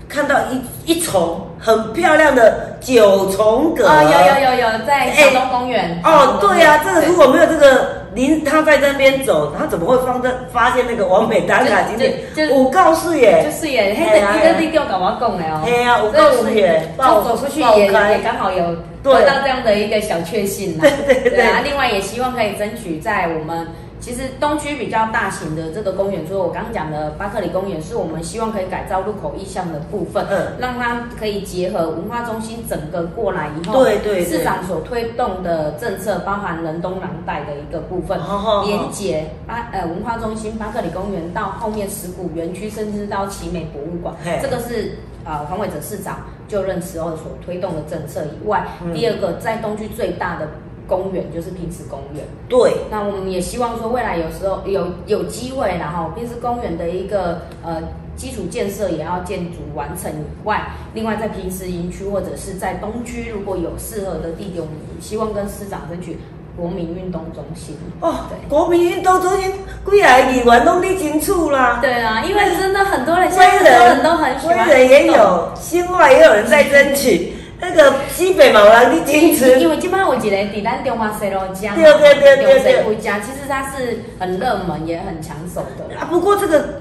[0.09, 3.89] 看到一一丛很漂亮的九重葛。
[3.89, 5.99] 哦，有有有有，在小东公园。
[6.05, 12.47] 哦，对呀、这个如果没有这个林，他在那边走，他怎么会放在发现那个完美打卡景点就？
[12.47, 15.63] 就五告示就，是耶，嘿啊那个你跟我跟我讲的哦。
[15.65, 20.85] 嘿啊有所以我告诉耶就走出去也也刚好有得到这样的一个小确幸啦。
[21.07, 23.67] 对对对啊，另外也希望可以争取在我们
[24.05, 30.53] 其实东区比较大型的这个公园，除了我刚刚讲的巴克里公园，是我们希望可以改造入口意向的部分，嗯。
[30.59, 34.25] 让它可以结合文化中心整个过来以后，对对对。
[34.27, 38.21] 市长所推动的政策，包含人东南带的一个部分，
[38.67, 48.93] 连接巴呃文化中心巴克里公园到后面石鼓园区，甚至到奇美博物馆嘿，这个是啊黄伟哲市长就任时候所推动的政策以外，嗯。
[48.93, 50.47] 第二个在东区最大的
[50.87, 52.25] 公园就是平时公园。
[52.49, 57.83] 对，那我们也希望说，未来有时候有有机会，然后平时公园的一个呃
[58.17, 66.19] 基础建设也要建筑完成以外，另外在平时营区或者是在东区，如果有适合的地点，我们也希望跟市长争取
[66.57, 67.77] 国民运动中心。
[68.01, 69.53] 哦对，国民运动中心
[69.91, 71.79] 几来议员都你清楚啦。
[71.81, 75.05] 对啊，因为真的很多人，现在威很多人人都很喜欢人也。
[75.05, 77.35] 有，新外也有人在争取。
[77.65, 79.69] 那个西北嘛，有人你坚持因持。
[79.69, 85.97] 为基本上我一个伫咱中华西路家嘛，对对对对对中西家，其实它是很热门也很抢手的。
[85.99, 86.81] 啊，不过这个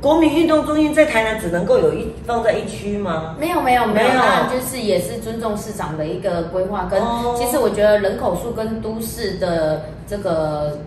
[0.00, 3.36] 国民运动中心在台南只能够有一放在一区吗？
[3.38, 10.80] 没有没有没有，当然就是也是尊重市长的一个规划，跟、哦其实我觉得人口数跟都市的这个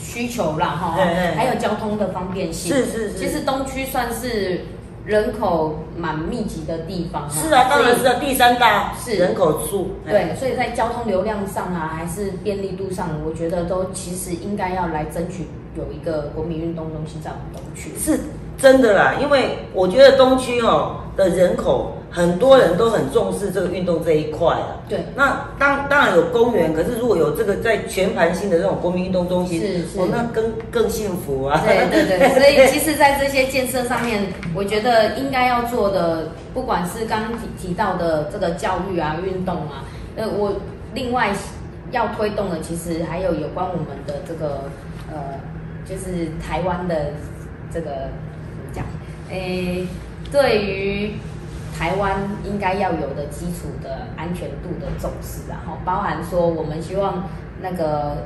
[0.00, 0.96] 需求啦哈
[1.36, 4.64] 还有交通的方便性，是是是其实东区算是
[5.04, 9.96] 人口蛮密集的地方哈是啊，当然是所以啊，第三大是人口数。
[10.06, 15.46] 哎，对，所以在交通流量上啊，还是便利度上，我觉得都其实应该要来争取
[15.76, 17.90] 有一个国民运动中心在我们东区。
[17.98, 18.18] 是
[18.56, 24.78] 真的啦，因为我觉得东区哦的人口很多人都很重视这个运动这一块啊。
[24.88, 31.60] 对，那当当然有公园，可是如果有这个在全盘性的这种国民运动中心，是是哦，那更更幸福啊。
[31.66, 34.22] 对对对， 所以其实，在这些建设上面，
[34.54, 39.82] 我觉得应该要做的，不管是刚刚提提到的这个教育啊、运动啊，
[40.14, 40.54] 呃，我
[40.94, 41.32] 另外
[41.90, 44.70] 要推动的，其实还有有关我们的这个
[45.10, 45.40] 呃，
[45.84, 47.12] 就是台湾的
[47.72, 48.84] 这个怎么讲？
[49.30, 49.86] 诶，
[50.30, 51.12] 对于
[51.76, 57.28] 台湾应该要有的基础的安全度的重视，然后包含说，我们希望
[57.60, 58.18] 那个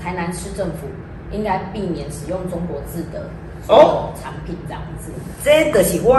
[0.00, 0.86] 台南市政府
[1.32, 3.28] 应该避免使用中国字的
[3.66, 5.10] 所有产品这样子。
[5.42, 6.16] 这个是我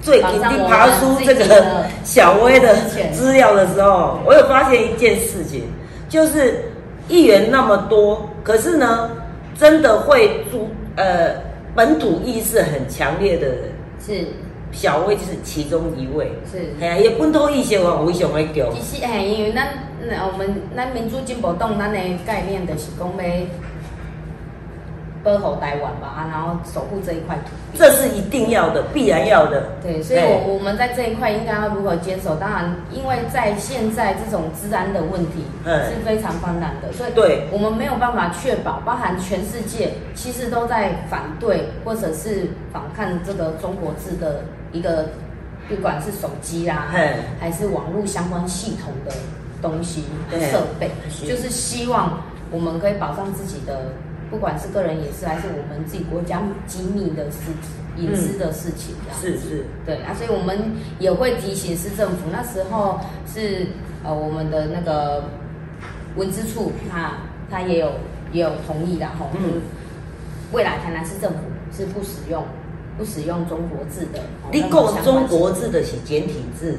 [0.00, 2.76] 最近在爬出这个小薇的
[3.12, 5.64] 资料的时候，我有发现一件事情，
[6.08, 6.62] 就是
[7.08, 9.10] 议员那么多，可是呢，
[9.58, 11.32] 真的会主呃
[11.74, 13.58] 本土意识很强烈的人，
[14.00, 14.26] 是
[14.76, 16.30] 小薇就是其中一位。
[16.52, 16.58] 是。
[16.80, 18.70] 哎呀，也本土意识我非常的强。
[18.74, 19.68] 其实哎，因为咱
[20.00, 23.46] 那我们咱民主进步党咱的概念就是讲要
[25.24, 27.78] 保护台湾吧，啊然后守护这一块土地。
[27.78, 29.64] 这是一定要的，必然要的。
[29.82, 32.36] 对，所以哎我我们在这一块应该要如何坚守？
[32.36, 44.44] 当然，因为在现在这种治安的问题嗯是非常泛滥的，所以对我们没有办法确保，包含全世界其实都在反对或者是反抗这个中国制的
[44.76, 45.08] 一个，
[45.68, 47.16] 不管是手机啦，嘿。
[47.40, 49.12] 还是网络相关系统的
[49.62, 50.90] 东西的设备，
[51.26, 53.92] 就是希望我们可以保障自己的，
[54.30, 57.38] 不管是个人隐私还是我们自己国家机密的事
[57.96, 58.94] 隐私的事情。
[59.20, 63.66] 是是，对啊，所以我们也会提醒市政府，那时候是
[64.04, 65.24] 呃我们的那个
[66.16, 67.14] 文资处，他
[67.50, 67.92] 他也有
[68.32, 69.40] 也有同意的吼，嗯。
[69.42, 69.62] 嗯，
[70.52, 71.38] 未来台南市政府
[71.76, 72.44] 是不使用
[72.96, 74.18] 不使用中国字的。
[74.18, 76.78] 哦你讲中国字的是简体字，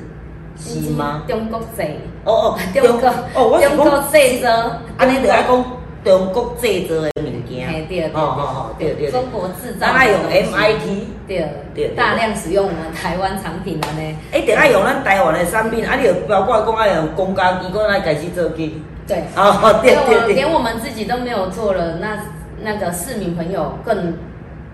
[0.59, 1.24] 是吗？
[1.28, 1.84] 中国字，
[2.24, 5.63] 哦哦， 中国哦，我是中国讲，制造，安尼就要讲
[6.03, 7.68] 中国制造的物件。
[7.68, 9.11] 哎对对哦哦哦，对对对。
[9.11, 11.38] 中国制造咱爱用 MIT，对
[11.76, 18.82] 对对大量使用我们台湾产品了呢，哎，得爱用咱台湾的产品，啊，你就包括讲爱用公家机关来开始做机。
[19.05, 19.24] 对。
[19.36, 20.34] 哦，对我对对。
[20.34, 22.18] 连我们自己都没有做了，那
[22.63, 24.13] 那个市民朋友更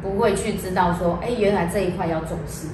[0.03, 2.67] 不会去知道说，哎，原来这一块要重视。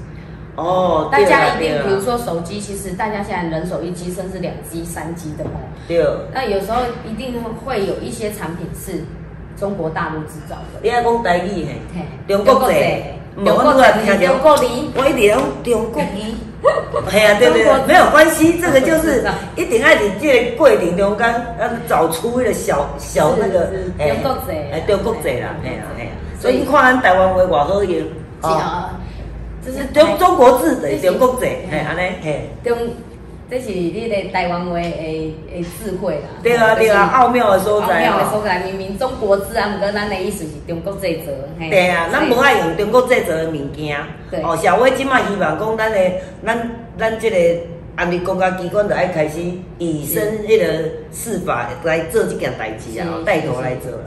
[0.55, 5.55] 哦，大家一定，比如说手机，其实大家现在人手一机，甚至两机、三机的哦。
[5.87, 6.03] 对，
[6.33, 9.05] 那有时候一定会有一些产品是
[9.57, 10.79] 中国大陆制造的。
[10.81, 11.65] 你爱讲台语
[11.95, 12.75] 嘿，中国制
[13.45, 14.91] 中国籍，中国离。
[14.97, 16.35] 我一直讲中国籍。
[17.09, 19.23] 系啊，对对对，没有关系，这个就是
[19.55, 23.67] 一定爱你这个过程中间，要找出一个小小那个
[23.97, 27.99] 中国制，哎，中国制啦，嘿呀嘿啊，所以你看咱台湾话偌好用，
[28.41, 28.99] 是啊，
[29.63, 32.49] 这是中中国字的中国字，嘿安尼嘿。
[32.63, 32.77] 中，
[33.49, 36.29] 这是你的台湾话的的智慧啦。
[36.41, 41.31] 对啊对啊，奥妙的所在奥妙的所在，明明中国字啊，毋过咱的意思是中国制造。
[41.59, 43.97] 对啊，咱无爱用中国制造的物件。
[44.43, 45.99] 哦，社会即摆希望讲咱的
[46.45, 47.35] 咱咱即个
[47.95, 49.39] 安尼国家机关就爱开始
[49.77, 53.97] 以身迄个试法来做即件代志啊，带头来做啦。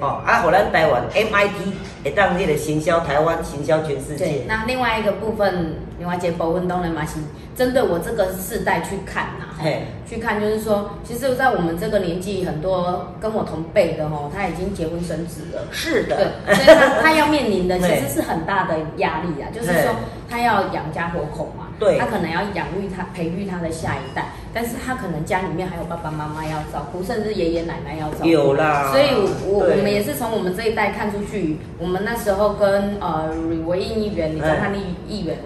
[0.00, 1.72] 哦，啊，互咱台湾 MIT
[2.04, 4.44] 会当迄个行销台湾，行销全世界。
[4.46, 7.18] 那另外一个部分，另外一个部分当然嘛是
[7.56, 9.46] 针对我这个世代去看呐。
[9.58, 15.62] 嘿，去看就是说，其实，在我们这个年纪，很多跟我同辈的吼，他已经结婚生子了。
[15.70, 16.16] 是的。
[16.16, 19.94] 对， 所以他他要面临的其实是很大的压力啊，就是说
[20.28, 21.61] 他要养家活口嘛。
[21.82, 21.98] 对。
[21.98, 28.28] 他可能要养育他、培育他的下一代，但是他可能家里面还有爸爸妈妈要照顾，甚至爷爷奶奶要照顾。
[28.28, 28.90] 有啦。
[28.92, 29.08] 所以，
[29.46, 33.34] 我我们也是从我们这一代看出去，我们那时候跟呃
[33.66, 35.38] 维印议员、李宗翰议议员，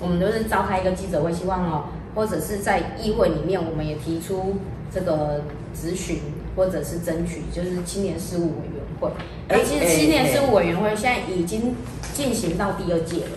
[0.00, 1.84] 我们都是召开一个记者会，希望哦。
[2.14, 4.56] 或者是在议会里面，我们也提出
[4.94, 6.18] 这个咨询，
[6.54, 9.08] 或者是争取，就是青年事务委员会。
[9.48, 11.74] 而其实青年事务委员会现在已经
[12.12, 13.30] 进行到第二届了，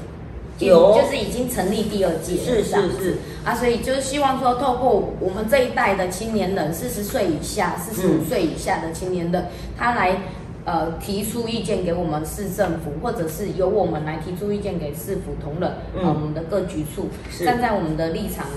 [0.60, 3.18] 有，就是已经成立第二届，是是是。
[3.43, 9.45] 啊，所以就是希望说，透过我们这一代的青年人，四十岁以下、四十五岁以下的青年人，
[9.78, 10.18] 他来。
[10.68, 17.08] 呃，提出意见给我们市政府，或者是由我们来提出意见给市府同仁，呃，我们的各局处，
[17.45, 18.47] 站在我们的立场，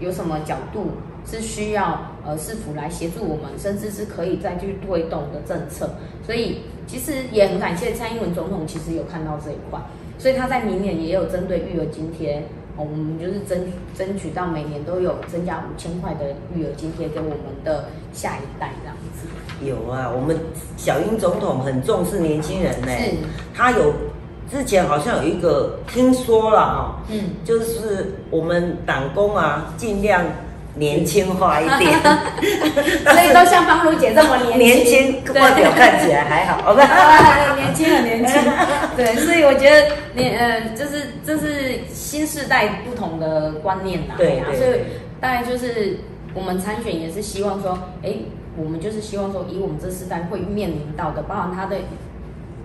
[0.00, 0.86] 有什么角度
[1.24, 5.94] 是需要呃市府来协助我们，甚至是可以再去推动的政策。
[6.26, 9.78] 所以其实也很感谢蔡英文总统，其实有看到这一块，
[10.18, 12.42] 所以他在明年也有针对育儿津贴，
[12.76, 19.26] 我们就是争争取到每年都有增加五千块的育儿津贴给我们的下一代这样子。
[19.64, 20.36] 有啊，我们
[20.76, 22.88] 小英总统很重视年轻人呢。
[22.88, 23.12] 是，
[23.54, 23.92] 他有
[24.50, 30.22] 之前好像有一个听说了哈，嗯，就是我们党工啊，尽量
[30.76, 31.98] 年轻化一点。
[33.04, 36.74] 所以都像方如姐这么年轻，年轻外表看起来还好，
[37.56, 38.40] 年轻很年轻。
[38.96, 44.14] 对，所以我觉得年呃，就是这是新时代不同的观念呐。
[44.16, 44.80] 对啊，所以
[45.20, 45.98] 当然就是
[46.34, 48.14] 我们参选也是希望说，哎。
[48.56, 51.76] 我们就是希望说，以我们这世代会面临到的，包含他的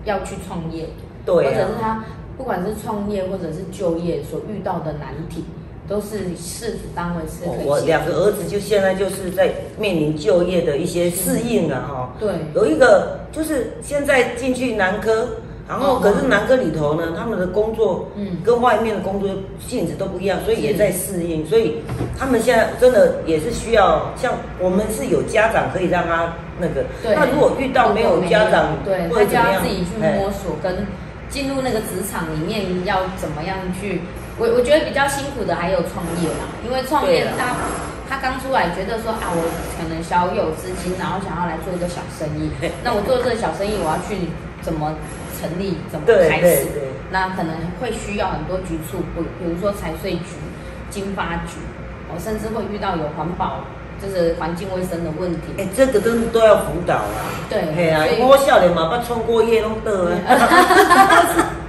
[0.04, 0.86] 要去创业，
[1.26, 2.04] 对，或者是他
[2.38, 5.44] 不管是创业或者是就业所遇到的难题，
[5.90, 7.66] 都是市府单位是可以。
[7.66, 12.10] 我两个儿子就现在就是在面临就业的一些适应啊，哈。
[12.20, 12.32] 对。
[12.54, 15.28] 有一个就是现在进去南科。
[15.68, 19.30] 然后，可是南科里头呢，他们的工作，嗯，跟外面的工作
[19.60, 21.46] 性质都不一样，所以也在适应。
[21.46, 21.76] 所以
[22.18, 26.82] 他们现在真的也是需要，像我们是有家长可以让他那个。
[27.04, 27.14] 对。
[27.14, 30.84] 那如果遇到没有家长，对，他就要自己去摸索，跟
[31.28, 34.00] 进入那个职场里面要怎么样去。
[34.40, 37.54] 我我觉得比较辛苦的还有创业嘛，因为创业他
[38.08, 39.40] 他刚出来觉得说啊，我
[39.76, 42.50] 可能小有资金，然后想要来做一个小生意。
[42.82, 44.32] 那我做这个小生意，我要去
[44.62, 44.96] 怎么？
[45.40, 46.66] 成立怎么开始？
[47.10, 50.36] 那可能会需要很多局处，比比如说财税局、
[50.90, 51.56] 经发局，
[52.10, 53.64] 哦，甚至会遇到有环保，
[54.02, 55.40] 就是环境卫生的问题。
[55.56, 57.24] 哎，这个都都要辅导啊。
[57.48, 61.48] 对，嘿啊，我少年嘛，不冲过夜弄得啊。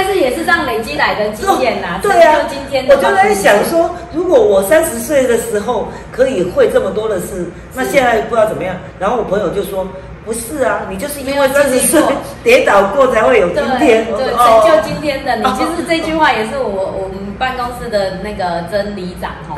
[0.00, 1.98] 但是也是这样累积来的经验呐。
[2.00, 8.74] 对啊，今天我就在想说，如果我三十岁的时候可以会这么多的事，那现在不知道怎么样。
[8.98, 9.86] 然后我朋友就说。
[10.22, 12.00] 不是啊，你就是因为三十岁
[12.44, 15.44] 跌倒过才会有今天，对，成就今天的你。
[15.56, 19.56] 其实这句话也是我我们办公室的那个曾里长哈，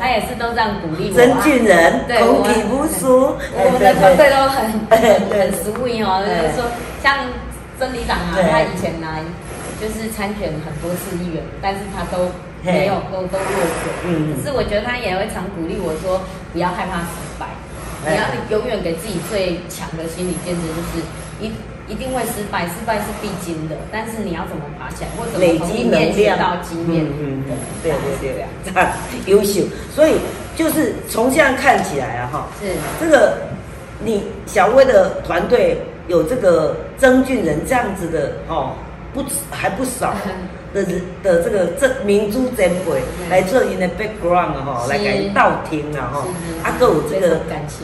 [0.00, 1.18] 他也是都这样鼓励我。
[1.18, 6.64] 曾俊仁，空体不输，我们的团队都很很 sweet 哦，就是说
[7.02, 7.18] 像
[7.76, 9.08] 曾里长啊，他以前呢
[9.84, 12.32] 就是参选很多次议员，但是他都
[12.62, 14.08] 没有都都落选。
[14.08, 16.22] 嗯，可是我觉得他也会常鼓励我说，
[16.54, 17.44] 不要害怕失败。
[18.08, 21.04] 你要永远给自己最强的心理建设，就是
[21.38, 21.52] 一
[21.86, 23.76] 一定会失败，失败是必经的。
[23.92, 27.04] 但是你要怎么爬起来，或者累积能量到经验？
[27.04, 28.90] 嗯嗯，对对对，这样
[29.26, 29.60] 优秀。
[29.94, 30.16] 所以
[30.56, 33.36] 就是从这样看起来啊，哈，是这个
[34.02, 38.72] 你小薇的团队有这个曾俊仁这样子的哦，
[39.14, 40.12] 不止还不少
[40.74, 43.00] 的人的这个这明珠前辈
[43.30, 44.90] 来做因的 background 啊吼，是。
[44.90, 46.22] 来给因道听啊吼。
[46.22, 47.40] 是是，啊，还有这个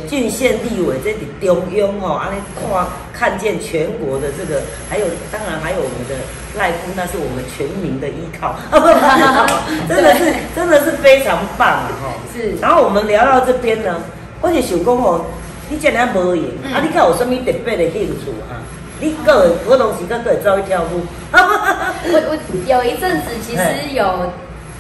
[0.08, 6.16] 郡县立委这里中央吼，安尼看看见全国的这个，还有当然还有我们的
[6.58, 8.56] 赖夫，那是我们全民的依靠，
[9.88, 12.10] 真的是真的是非常棒啊吼。
[12.34, 12.56] 是。
[12.60, 14.02] 然后我们聊到这边呢，
[14.40, 15.24] 我就想讲哦，
[15.68, 16.74] 你竟然无闲，嗯。
[16.74, 18.58] 啊，你看有什么特别的兴趣哈？
[19.00, 21.00] 你个会活动时间个会走去跳舞，
[21.32, 22.36] 我我
[22.66, 24.32] 有一阵子其实有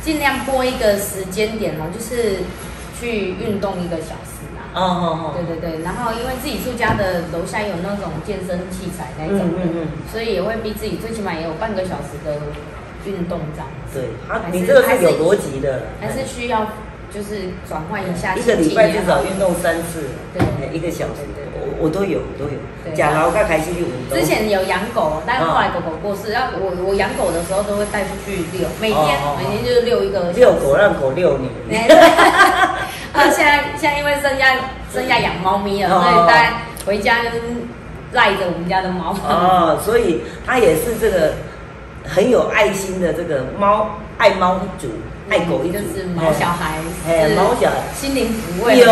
[0.02, 2.38] 尽量拨一个时间点哦，就是
[3.00, 4.60] 去运动一个小时啊。
[4.72, 9.88] 哦哦哦，对对对，然后因为自己住家的楼下有那种健身器材那种的，嗯嗯嗯。
[10.12, 12.36] 所以也会逼自己最起码也有半个小时的
[13.04, 14.00] 运动这样子。
[14.00, 16.66] 对，你这个是有逻辑的，还是需要
[17.12, 19.54] 就是转换一下一个礼拜至少运动。
[19.54, 20.42] 三次，对。
[20.72, 22.54] 一个小时我我都有，我都有。
[22.84, 31.76] 对，假劳刚开始运动，之前有养狗，但后来狗狗过世，要我我养狗的时候都会带出去遛，每天每天就是遛一个遛狗让狗遛你，
[33.12, 34.54] 啊，现在现在因为剩下
[34.94, 36.52] 剩下养猫咪了，哦所以大概
[36.86, 37.42] 回家就是
[38.12, 39.12] 赖着我们家的猫。
[39.26, 41.32] 哦，所以它也是这个
[42.06, 44.88] 很有爱心的这个猫爱猫一族，
[45.30, 46.74] 爱狗一族，就是毛小孩，
[47.08, 47.76] 哎是毛小孩。
[47.94, 48.86] 心灵抚慰有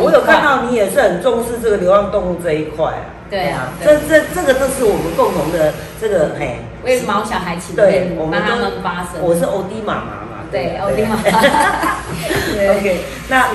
[0.00, 0.40] 我有看。
[0.42, 3.10] 到你也是很重视这个流浪动物这一块啊。
[3.28, 9.20] 对啊这这这个都是我们共同的这个嘿，为毛小孩请对愿，，我们帮他都们发声。
[9.20, 11.22] 我是欧弟妈妈嘛，对不欧弟妈妈。
[12.78, 13.48] OK，那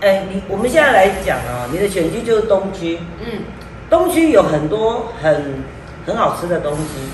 [0.00, 3.42] 哎，你我们现在来讲啊，你的选区就是东区，嗯，
[3.90, 5.62] 东区有很多很
[6.06, 7.10] 很好吃的东西，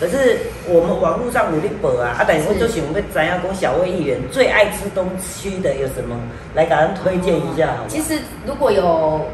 [0.00, 0.38] 可是
[0.68, 6.16] 我们网络上有咧报啊，啊，但是我就想要知影讲小魏议员最爱吃东西的有什么，
[6.54, 7.88] 来给人推荐一下好吗？
[7.88, 9.26] 其实如果有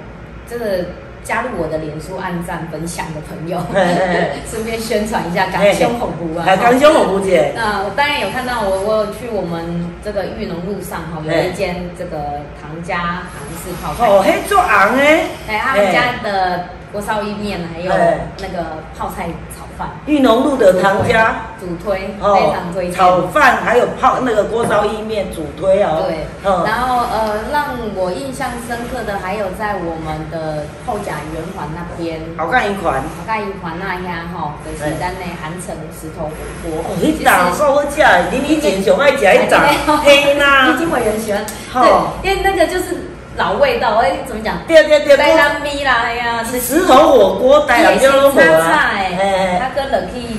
[0.48, 0.84] 这个
[1.22, 3.60] 加入我的脸书按赞分享的朋友
[4.50, 6.44] 顺便宣传一下港胸恐怖啊。
[6.44, 21.46] 还刚胸红姑姐，那我当然有看到我，我有去我们这个玉农路上哈，有一间这个唐家韩式泡菜，哦，嘿，做昂诶，哎，他们家的锅烧意面还有哎那个泡菜炒饭，玉农路的唐家。
[21.60, 26.04] 主推，非常推炒饭还有泡那个锅烧意面主推哦。
[26.08, 33.02] 对，嗯然后呃，让我印象深刻的还有在我们的后甲圆环那边，好看一款。
[33.02, 36.32] 好看一环那家哈，就是咱的韩城石头火
[36.64, 39.60] 锅哦，，迄档够好食的，你以前上爱食迄档
[40.02, 40.78] 黑啦已。
[40.78, 43.09] 经委员喜欢，哦对，因为那个就是
[43.40, 44.58] 老味道，哎，怎么讲？
[44.68, 48.70] 对对对，台南米啦，哎呀，石头火锅带南就拢无叉啊。
[48.70, 50.38] 菜，哎他跟冷气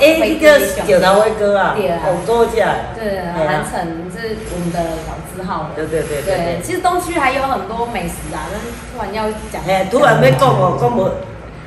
[0.00, 2.68] 哎，那个九头威哥啊，好多家。
[2.98, 5.70] 对，哎韩城是我们的老字号了。
[5.76, 6.60] 对对对对。
[6.62, 11.10] 其实东区还有很多美食啊，但是突然要讲，哎，突然要讲哦，讲无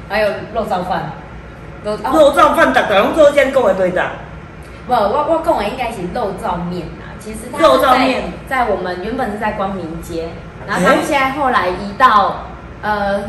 [0.09, 1.11] 还有肉燥饭，
[1.83, 4.11] 肉哦，肉燥饭，大家拢做这样讲的对答。
[4.87, 7.13] 不，我我跟我应该是肉燥面啊。
[7.19, 10.29] 其实它肉燥面在我们原本是在光明街，
[10.67, 12.43] 然后他们现在后来移到
[12.81, 13.23] 呃，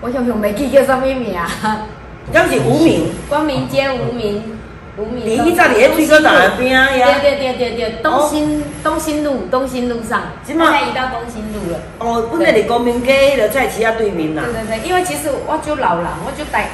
[0.00, 1.48] 我想想没记叫什么名啊，
[2.32, 4.58] 敢是无名，光明街无名
[4.96, 5.24] 无名。
[5.26, 7.18] 你迄早伫迄水果档那边啊呀。
[7.20, 11.78] 对对对对对，东新东新路东新路上，现在移到东新路了。
[11.98, 14.64] 哦，本来伫光明街迄个菜市啊对面啦对。
[14.64, 16.70] 对对，因为其实我就老人，我就带，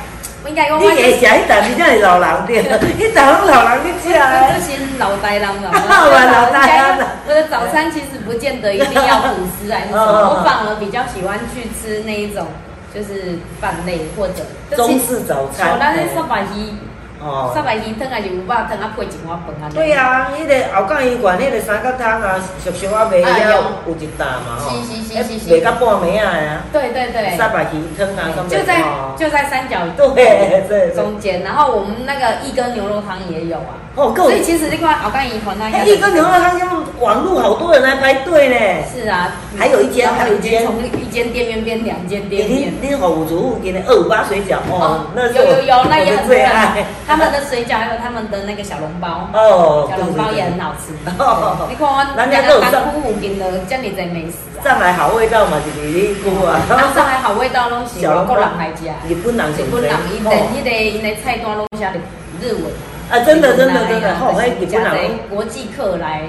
[0.48, 2.62] 你我就是会食迄档，你才是老人对，
[2.98, 4.60] 迄档拢老人去食这的。
[4.60, 12.46] 些老呆人了，老老呆郎我的早餐其实不见得一定要吐司还是什么，我反而比较喜欢去吃那一种
[12.94, 14.44] 就是饭类或者。
[14.76, 15.68] 中式早餐。
[15.68, 16.72] 像咱那烧白鱼、
[17.20, 17.50] 哦。
[17.54, 19.70] 三百鱼汤还是牛肉汤啊配一碗饭啊。
[19.74, 25.54] 对啊，迄、个后港医馆迄个三角汤啊，俗俗啊卖啊了有一担嘛吼，是是是是是。
[25.54, 33.87] 卖到半暝啊啊，对对对，三百鱼汤啊，就在哦就在三角对对对，中间，然后我们那个一根牛肉汤也有啊。
[33.98, 36.68] 哦，够所以其实这块熬干鱼团那哎，一根牛肉汤，用
[37.00, 38.56] 网络好多人来排队呢。
[38.94, 42.88] 是啊，还有一间还有一间从一间店面变两间店面你。
[42.88, 46.86] 你好五族附近的二五八水饺哦，那有有有，那也很最爱。
[47.08, 50.72] 他们的水饺还有他们的那个小笼包， 哦，小笼包也很好。
[50.78, 50.94] 吃。
[51.18, 56.62] 哦你看我人家都有南上部附近的这里在美食啊，上海好味道嘛，就是你估 啊。
[56.94, 61.98] 上海好味道拢是外国人来食，日本人日本人伊的伊的伊的菜单拢写的
[62.40, 62.70] 日文。
[63.10, 65.10] 啊，真的真的真的，吼，迄日本人。
[65.30, 66.22] 国际客来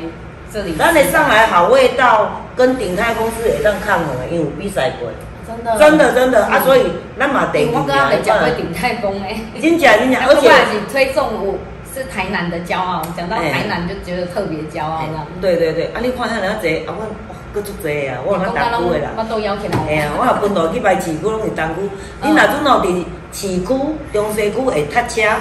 [0.51, 5.09] 这里，咱的上海好味道跟鼎泰公司也当抗衡的，因为有比赛过。
[5.45, 6.86] 真的真的真的啊，所以
[7.17, 11.55] 咱嘛得我刚刚没讲过鼎泰丰哎，真假真假，而且是推送我
[11.91, 15.25] 是台南的骄傲，讲到台南就觉得特别骄傲这样。
[15.41, 19.09] 对对对，啊，你看遐人啊济，啊，我哇，搁足济啊，我有咱东区的啦。
[19.17, 19.77] 我都邀起来。
[19.89, 21.89] 哎呀，我若分到去排市区，拢是东区。
[22.21, 23.67] 你若准哦伫市区、
[24.13, 25.36] 中西区会塞车，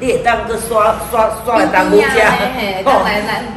[0.00, 2.06] 你会当去刷刷刷来当公家，
[2.56, 3.04] 嘿，当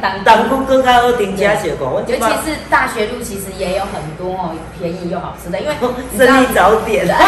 [0.00, 5.74] 当当姑更加好停车小讲，尤其是大学路，其实也有很多哦，便宜又好吃的，因为
[6.16, 7.06] 生意早点。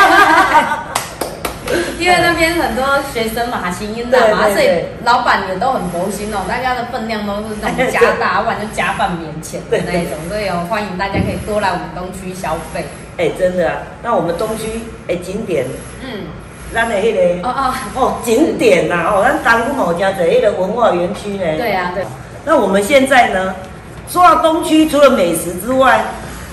[1.99, 12.85] 因为那边很多学生嘛，新音的嘛，所以老板也都很佛心哦，大家的分量都是那种加大，不然就加饭免钱的那一种，所以哦，欢迎大家可以多来我们东区消费。
[13.17, 15.67] 哎，真的啊，那我们东区哎景点，
[16.05, 16.27] 嗯，
[16.75, 21.45] 咱的那个哦哦哦景点呐，哦，咱当初某家在迄个文化园区呢。
[21.57, 22.05] 对啊，对。
[22.45, 23.55] 那我们现在呢，
[24.09, 26.05] 说到东区，除了美食之外，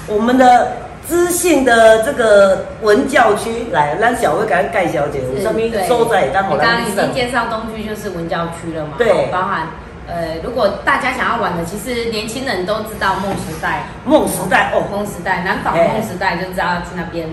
[0.08, 0.78] 我们的。
[1.06, 9.68] 知性的这个文教区，来让小薇给他盖小姐，我上面收在当我刚刚已经介绍东区就是文教区了嘛，对，包含
[10.08, 17.28] 呃，如果大家想要玩的，其实年轻人都知道梦时代，梦时代哦，梦时代，南纺梦时代就知道去那边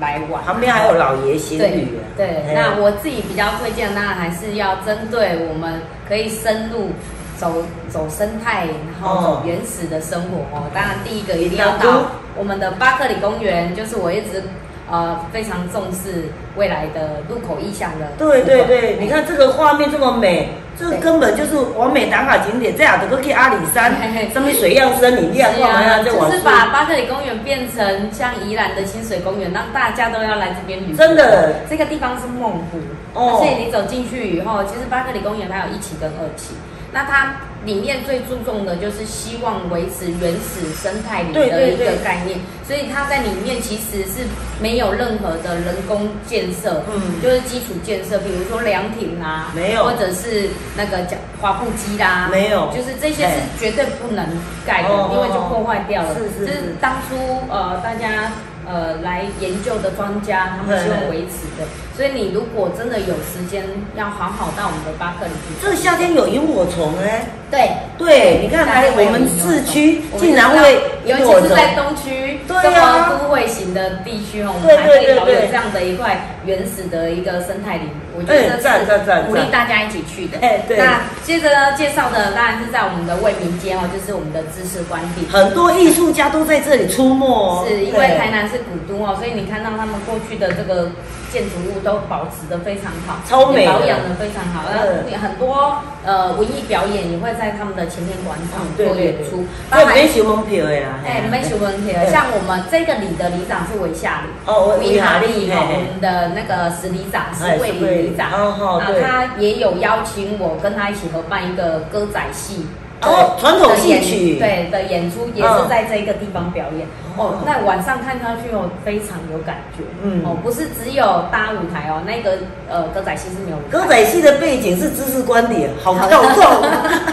[0.00, 6.90] 来玩，旁边还有老爷仙女，对，那我自己比较推荐，当然还是要针对我们可以深入。
[7.36, 8.68] 走走生态，
[9.02, 10.70] 然后走原始的生活哦。
[10.72, 14.44] 当然，第一个一定要到我们的巴克里公园，就是我一直
[14.90, 16.26] 呃非常重视
[16.56, 18.12] 未来的入口意向的。
[18.18, 22.76] 对对对，你看这个画面这么美，这根本就是完美打卡景点。
[22.76, 23.92] 这样都可以阿里山，
[24.32, 30.96] 上面水样森林，亮光啊，就是把巴克里公园变成像宜兰的清水公园，让大家都要来这边旅游。
[30.96, 32.78] 真的，这个地方是梦湖，
[33.14, 36.54] 哦而且你走进去以后，其实巴克里公园它有一期跟二期。
[36.92, 44.24] 那它里面最注重的就是希望维持原始生态里的一个概念，所以它在里面其实是
[44.60, 54.26] 没有任何的人工建设，嗯，就是基础建设，比如说凉亭啊，没有，或者是那个脚滑步机啦，没有，就是这些是绝对不能
[54.66, 56.14] 盖的，因为就破坏掉了。
[56.14, 57.16] 是是，就是当初
[57.48, 58.30] 呃大家。
[58.66, 61.66] 呃，来研究的专家，他们希望维持的。
[61.96, 63.64] 所以你如果真的有时间，
[63.96, 65.54] 要好好到我们的巴克里去。
[65.62, 67.26] 这夏天有萤火虫哎。
[67.50, 77.88] 对对，你看来我们市区竟然会尤其是在东区这么都会型的地区哦，我们还可以保有这样的一块原始的一个生态林。
[78.16, 80.38] 我觉得是鼓励大家一起去的。
[80.40, 80.76] 哎，对。
[80.78, 87.66] 那接着呢，介绍的当然是在我们的卫民街哦，就是我们的知识官邸，很多艺术家都在这里出没哦。
[87.66, 90.90] 是因为台南是古都哦，所以你看到他们过去的这个
[91.32, 94.70] 建筑物都保持的非常好，超美，保养的非常好。
[94.70, 94.86] 然后
[95.20, 99.44] 很多呃文艺表演也会在他们的前面广场做演出。
[99.72, 101.02] 对，没收门票的呀。
[101.04, 101.98] 哎，没收门票。
[102.06, 108.16] 像我们这个里的里长是韦夏里，哦，韦夏里哈，我们的那个十里长是魏里。
[108.16, 112.66] 长，啊，他也有邀请我跟他一起合办一个歌仔戏，
[113.06, 116.86] 哦，传统戏曲，对的演出也是在这个地方表演。
[117.16, 122.38] 哦，那晚上看上去哦，非常有感觉，嗯，哦，不是只有搭舞台哦，那个
[122.68, 123.56] 呃歌仔戏是没有。
[123.70, 126.44] 歌仔戏的背景是知识观点，好跳动，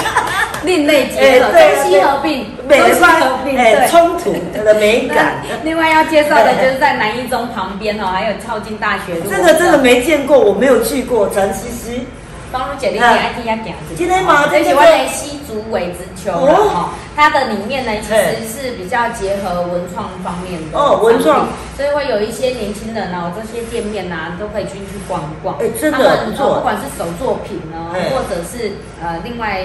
[0.66, 4.34] 另类结合，中西合并，美西合并，对，冲突
[4.64, 5.36] 的美感。
[5.64, 9.30] 另外要介绍的就是在南一中旁边哦，还有靠近大学路。
[9.30, 12.08] 这个真的没见过，我没有去过，陈西西。
[12.52, 13.74] 帮我姐你爱听下讲。
[13.96, 21.48] 今天嘛，最喜欢的西竹尾子球哦，它的里面呢其实是比较结合文创方面的哦，文创，
[21.78, 25.56] 所以会有一些年轻人哦，这些店面呐都可以进去逛一逛。
[25.60, 29.64] 哎，真的不错，不管是手作品呢，或者是呃另外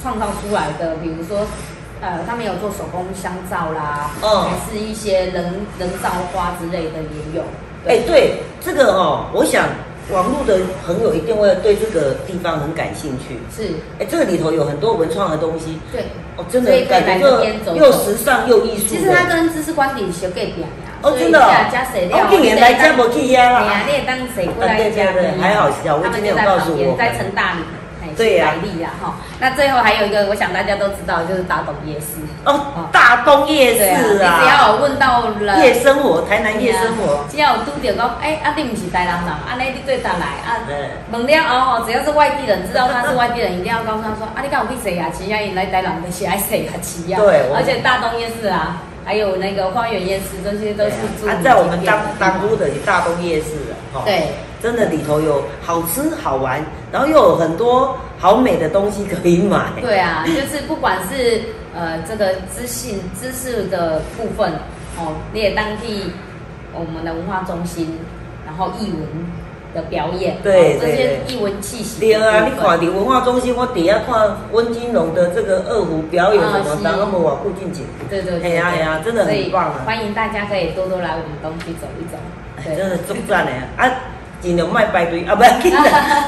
[0.00, 1.44] 创造出来的，比如说
[2.00, 7.42] 呃他们有做手工香皂啦，嗯，还是一些人人造花之类的也有。
[7.88, 9.66] 哎，对这个哦，我想。
[10.10, 13.38] 网络的朋友一定会对这个地方很感兴趣。
[13.54, 15.78] 是，哎，这个里头有很多文创的东西。
[15.92, 16.02] 对，
[16.36, 18.86] 哦，真的感觉又时尚又艺术。
[18.88, 20.66] 其实它跟知识观点小改变呀。
[21.02, 21.38] 哦，真的。
[21.70, 22.18] 加水料。
[22.18, 23.60] 我今年来加不去呀。
[23.60, 25.12] 对呀，你也当谁过来加。
[25.40, 26.96] 还好笑，我今天有告诉我。
[26.96, 27.60] 在成大里。
[28.18, 29.14] 对呀，力呀哈。
[29.40, 32.88] 那最后还有一个，我想大家都知道，就是大东夜市哦。
[32.92, 33.84] 大东夜市
[34.20, 40.58] 啊，你只要问到了夜生活，台南夜生活，只要有拄到讲，哎，啊，你不是台南人，啊，你对他来啊？
[41.12, 45.06] 问了哦，只要是外地人，知道他是外地人，一定要告诉他说，啊，你敢有去谁呀？
[45.16, 46.72] 其实因来台南的是爱谁呀？
[46.82, 47.18] 吃呀。
[47.20, 50.90] 对，而且大东夜市啊，还有那个花园夜市，这些都是
[51.20, 51.28] 住。
[51.44, 53.54] 在我们当当都的大东夜市
[53.94, 54.28] 啊，对。
[54.62, 59.66] 真的里头有好吃好玩，然后又有很多好美的东西可以买。
[59.80, 61.42] 对啊， 就是不管是
[61.74, 64.52] 呃这个知性知识的部分
[64.98, 66.12] 哦，你也当地
[66.74, 67.98] 我们的文化中心，
[68.46, 69.00] 然后艺文
[69.74, 72.00] 的表演，对这些艺文气息。
[72.00, 77.84] 对啊，你看你文化中心，我底下看温金龙的这个二胡表演什么，然后我附近景。
[78.10, 79.82] 对对对，哎呀哎呀，真的很棒啊！
[79.86, 82.18] 欢迎大家可以多多来我们东区走一走，
[82.76, 83.90] 真的中赞的啊！
[84.40, 85.82] 尽量卖排队啊，不要紧啦，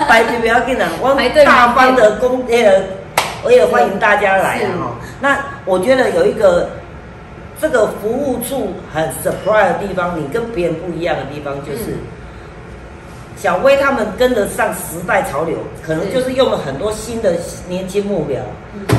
[0.09, 2.83] 排队不要紧啦， 我大方的公那个，
[3.45, 4.93] 我也欢迎大家来啊哈。
[5.21, 6.71] 那我觉得有一个
[7.61, 11.97] 这个服务处很 surprise 的地方，你跟别人不一样的地方就是。
[13.37, 17.33] 小薇他们跟得上时代潮流，可能就是用了很多新的
[17.71, 18.39] 年轻目标。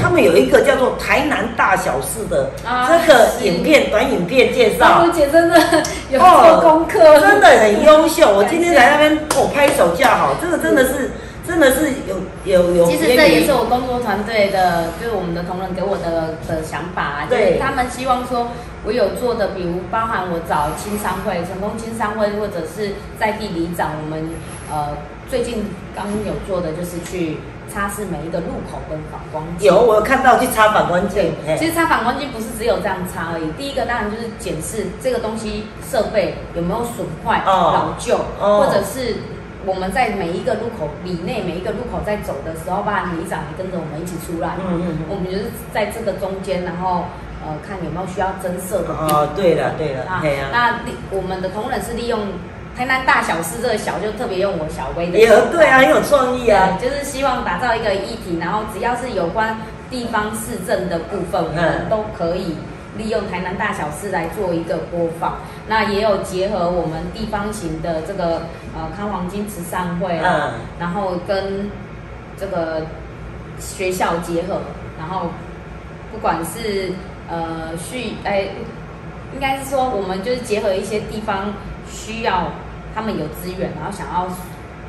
[0.02, 5.60] 他们有一个叫做台南大小事的啊这个影片短影片介绍芳，如姐真的
[6.10, 8.34] 有做功课，哦真的很优秀。
[8.36, 11.12] 我今天来那边，我拍手叫好，这个真的是，
[11.48, 12.86] 真的是有有有。
[12.86, 18.50] 其实这也是我工作团队的，就是我们的同仁给我的的想法啊，就对是他们希望说
[18.84, 24.30] 我有做的，比如包含我找青商会、成功青商会，或者是在地里长，我们
[24.72, 24.98] 呃
[25.30, 27.38] 最近刚有做的就是去
[27.72, 29.68] 擦拭每一个路口跟反光镜。
[29.68, 33.50] 有我有看到去擦反光镜，嘿其实擦反光镜不是只有这样擦而已。
[33.54, 39.16] 第一个当然就是检视这个东西设备有没有损坏、哦老旧，哦或者是
[39.66, 47.06] 我们在每一个路口里内每一个路口在走的时候，包含里长也跟着我们一起出来，嗯嗯嗯我们就是在这个中间，然后
[47.46, 48.90] 呃看有没有需要增设的。
[48.90, 50.80] 哦，对了对了，啊嘿啊，那
[51.16, 52.20] 我们的同仁是利用
[52.76, 56.78] 台南大小事这个小，就特别用我小薇的也对啊，很有创意啊。
[56.82, 59.58] 就是希望打造一个议题，然后只要是有关
[59.90, 62.56] 地方市政的部分，我们嗯都可以
[62.98, 65.38] 利用台南大小事来做一个播放。
[65.68, 68.44] 那也有结合我们地方型的这个
[68.76, 71.70] 呃康黄金慈善会啊，嗯然后跟
[72.40, 72.82] 这个
[73.60, 74.60] 学校结合，
[74.98, 75.28] 然后
[76.12, 76.92] 不管是
[77.30, 78.48] 呃续哎，
[79.34, 81.54] 应该是说我们就是结合一些地方
[81.90, 82.52] 需要
[82.94, 84.28] 他们有资源，然后想要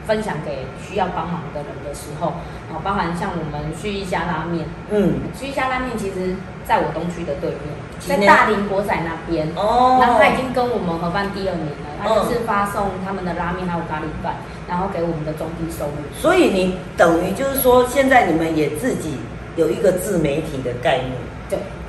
[0.07, 2.29] 分享给需要帮忙的人的时候，
[2.73, 6.35] 啊，包含像我们旭一家拉面，嗯，旭一家拉面其实
[6.65, 9.47] 在我东区的对面，在大林国仔那边。
[9.55, 14.35] 哦，然后他已经跟我们合办第二年了，他嗯就是发送他们的拉面还有咖喱饭，
[14.69, 15.93] 然后给我们的中低收入。
[16.19, 19.19] 所以你等于就是说，现在你们也自己
[19.55, 21.13] 有一个自媒体的概念，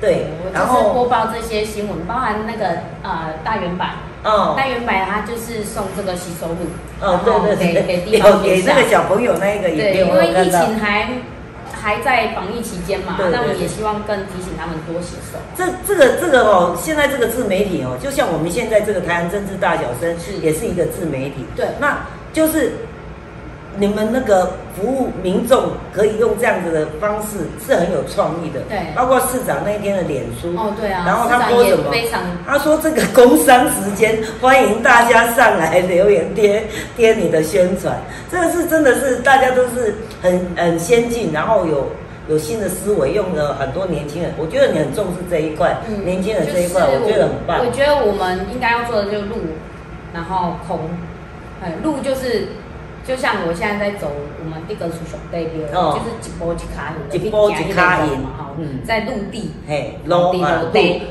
[0.00, 2.66] 对然后播报这些新闻，包含那个
[3.02, 3.90] 呃大圆板，
[4.24, 6.56] 哦，大圆板它就是送这个吸收入，
[7.00, 10.50] 哦，对对对给对，给地方给那个小朋友那个也对，片，因为疫。
[10.50, 11.08] 情还
[11.72, 15.38] 还在防疫期间嘛，那我们也希望更提醒他们多洗手。
[15.54, 21.44] 这这个这个哦，现在这个自媒体哦，就像我们现在这个台湾政治大小生是也是一个自媒体。
[21.54, 22.72] 对那就是
[23.76, 28.60] 你们那个服务民众可以用这样子的方式，是很有创意的。
[28.68, 30.54] 对包括市长那一天的脸书。
[30.56, 31.90] 哦，对啊，然后他市长也播什么？
[31.90, 36.64] 非常他说这个工商时间，欢迎大家上来留言贴
[36.96, 37.96] 贴你的宣传。
[38.30, 41.88] 这个是真的是大家都是很很先进，然后有
[42.28, 44.32] 有新的思维，用了很多年轻人。
[44.38, 47.70] 我觉得你很重视这一块，年轻人这一块，我觉得很棒我。
[47.72, 49.36] 觉得我们应该要做的就是路，
[50.12, 50.80] 然后空，
[51.62, 52.48] 哎，路就是。
[53.06, 54.10] 就像我现在在走
[54.42, 55.98] 我们这个属熊对边，哦。
[55.98, 59.50] 就是一波一卡引的，一波一卡引嘛，哈嗯，在陆地，
[60.06, 60.44] 陆地路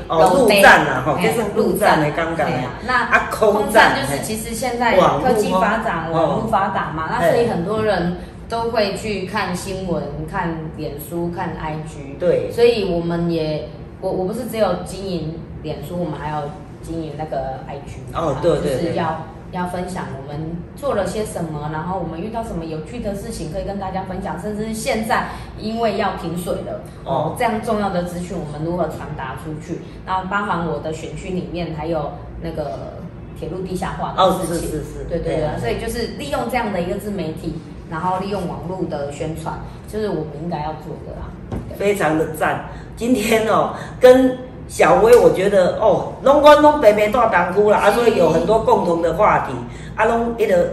[0.08, 6.12] 哦陆站啊，吼，就是陆站的刚刚对啊那啊空空站站就是其实现在科技发展，哦。
[6.12, 8.16] 网络发达嘛，那所以很多人
[8.48, 12.50] 都会去看新闻、看脸书、看 IG，对。
[12.50, 13.68] 所以我们也
[14.00, 16.42] 我我不是只有经营脸书，我们还要
[16.82, 19.26] 经营那个 IG，哦对对对就是要。
[19.54, 25.28] 要分享我们做了些什么，然后我们遇到什么有趣的事情可以跟大家分享，甚至是现在
[25.58, 29.80] 因为要停水了，哦哦，这样重要的资讯我们如何传达出去？
[30.04, 32.94] 然后包含我的选区里面还有那个
[33.38, 37.54] 铁路地下化哦的事情，是是是对对对啊，所以就是利用这样的一个自媒体，
[37.90, 41.28] 然后利用网络的宣传，就是我们应该要做的啦。
[41.76, 42.64] 非常的赞。
[42.96, 44.36] 今天哦，跟
[44.68, 49.54] 小薇，我觉得哦，拢我拢白白大当哭啦，啊，是所以有很多共同的话题，
[49.94, 50.72] 啊，拢迄个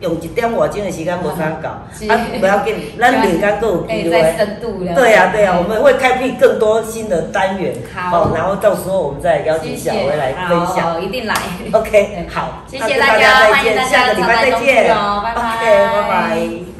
[0.00, 4.34] 用一点外钟的时间无啥搞，是啊，不要紧， 咱另间更有可以再机会。
[4.36, 4.94] 深度了。
[4.94, 10.92] 对呀、对呀、我们会开辟更多新的单元，好然后到时候我们再邀请小薇来分享。
[10.94, 11.34] 好，一定来。
[11.72, 14.94] OK，好，谢谢大家，再见，下个礼拜再见。
[14.94, 15.40] 哦，拜拜。
[15.56, 16.71] OK，拜拜。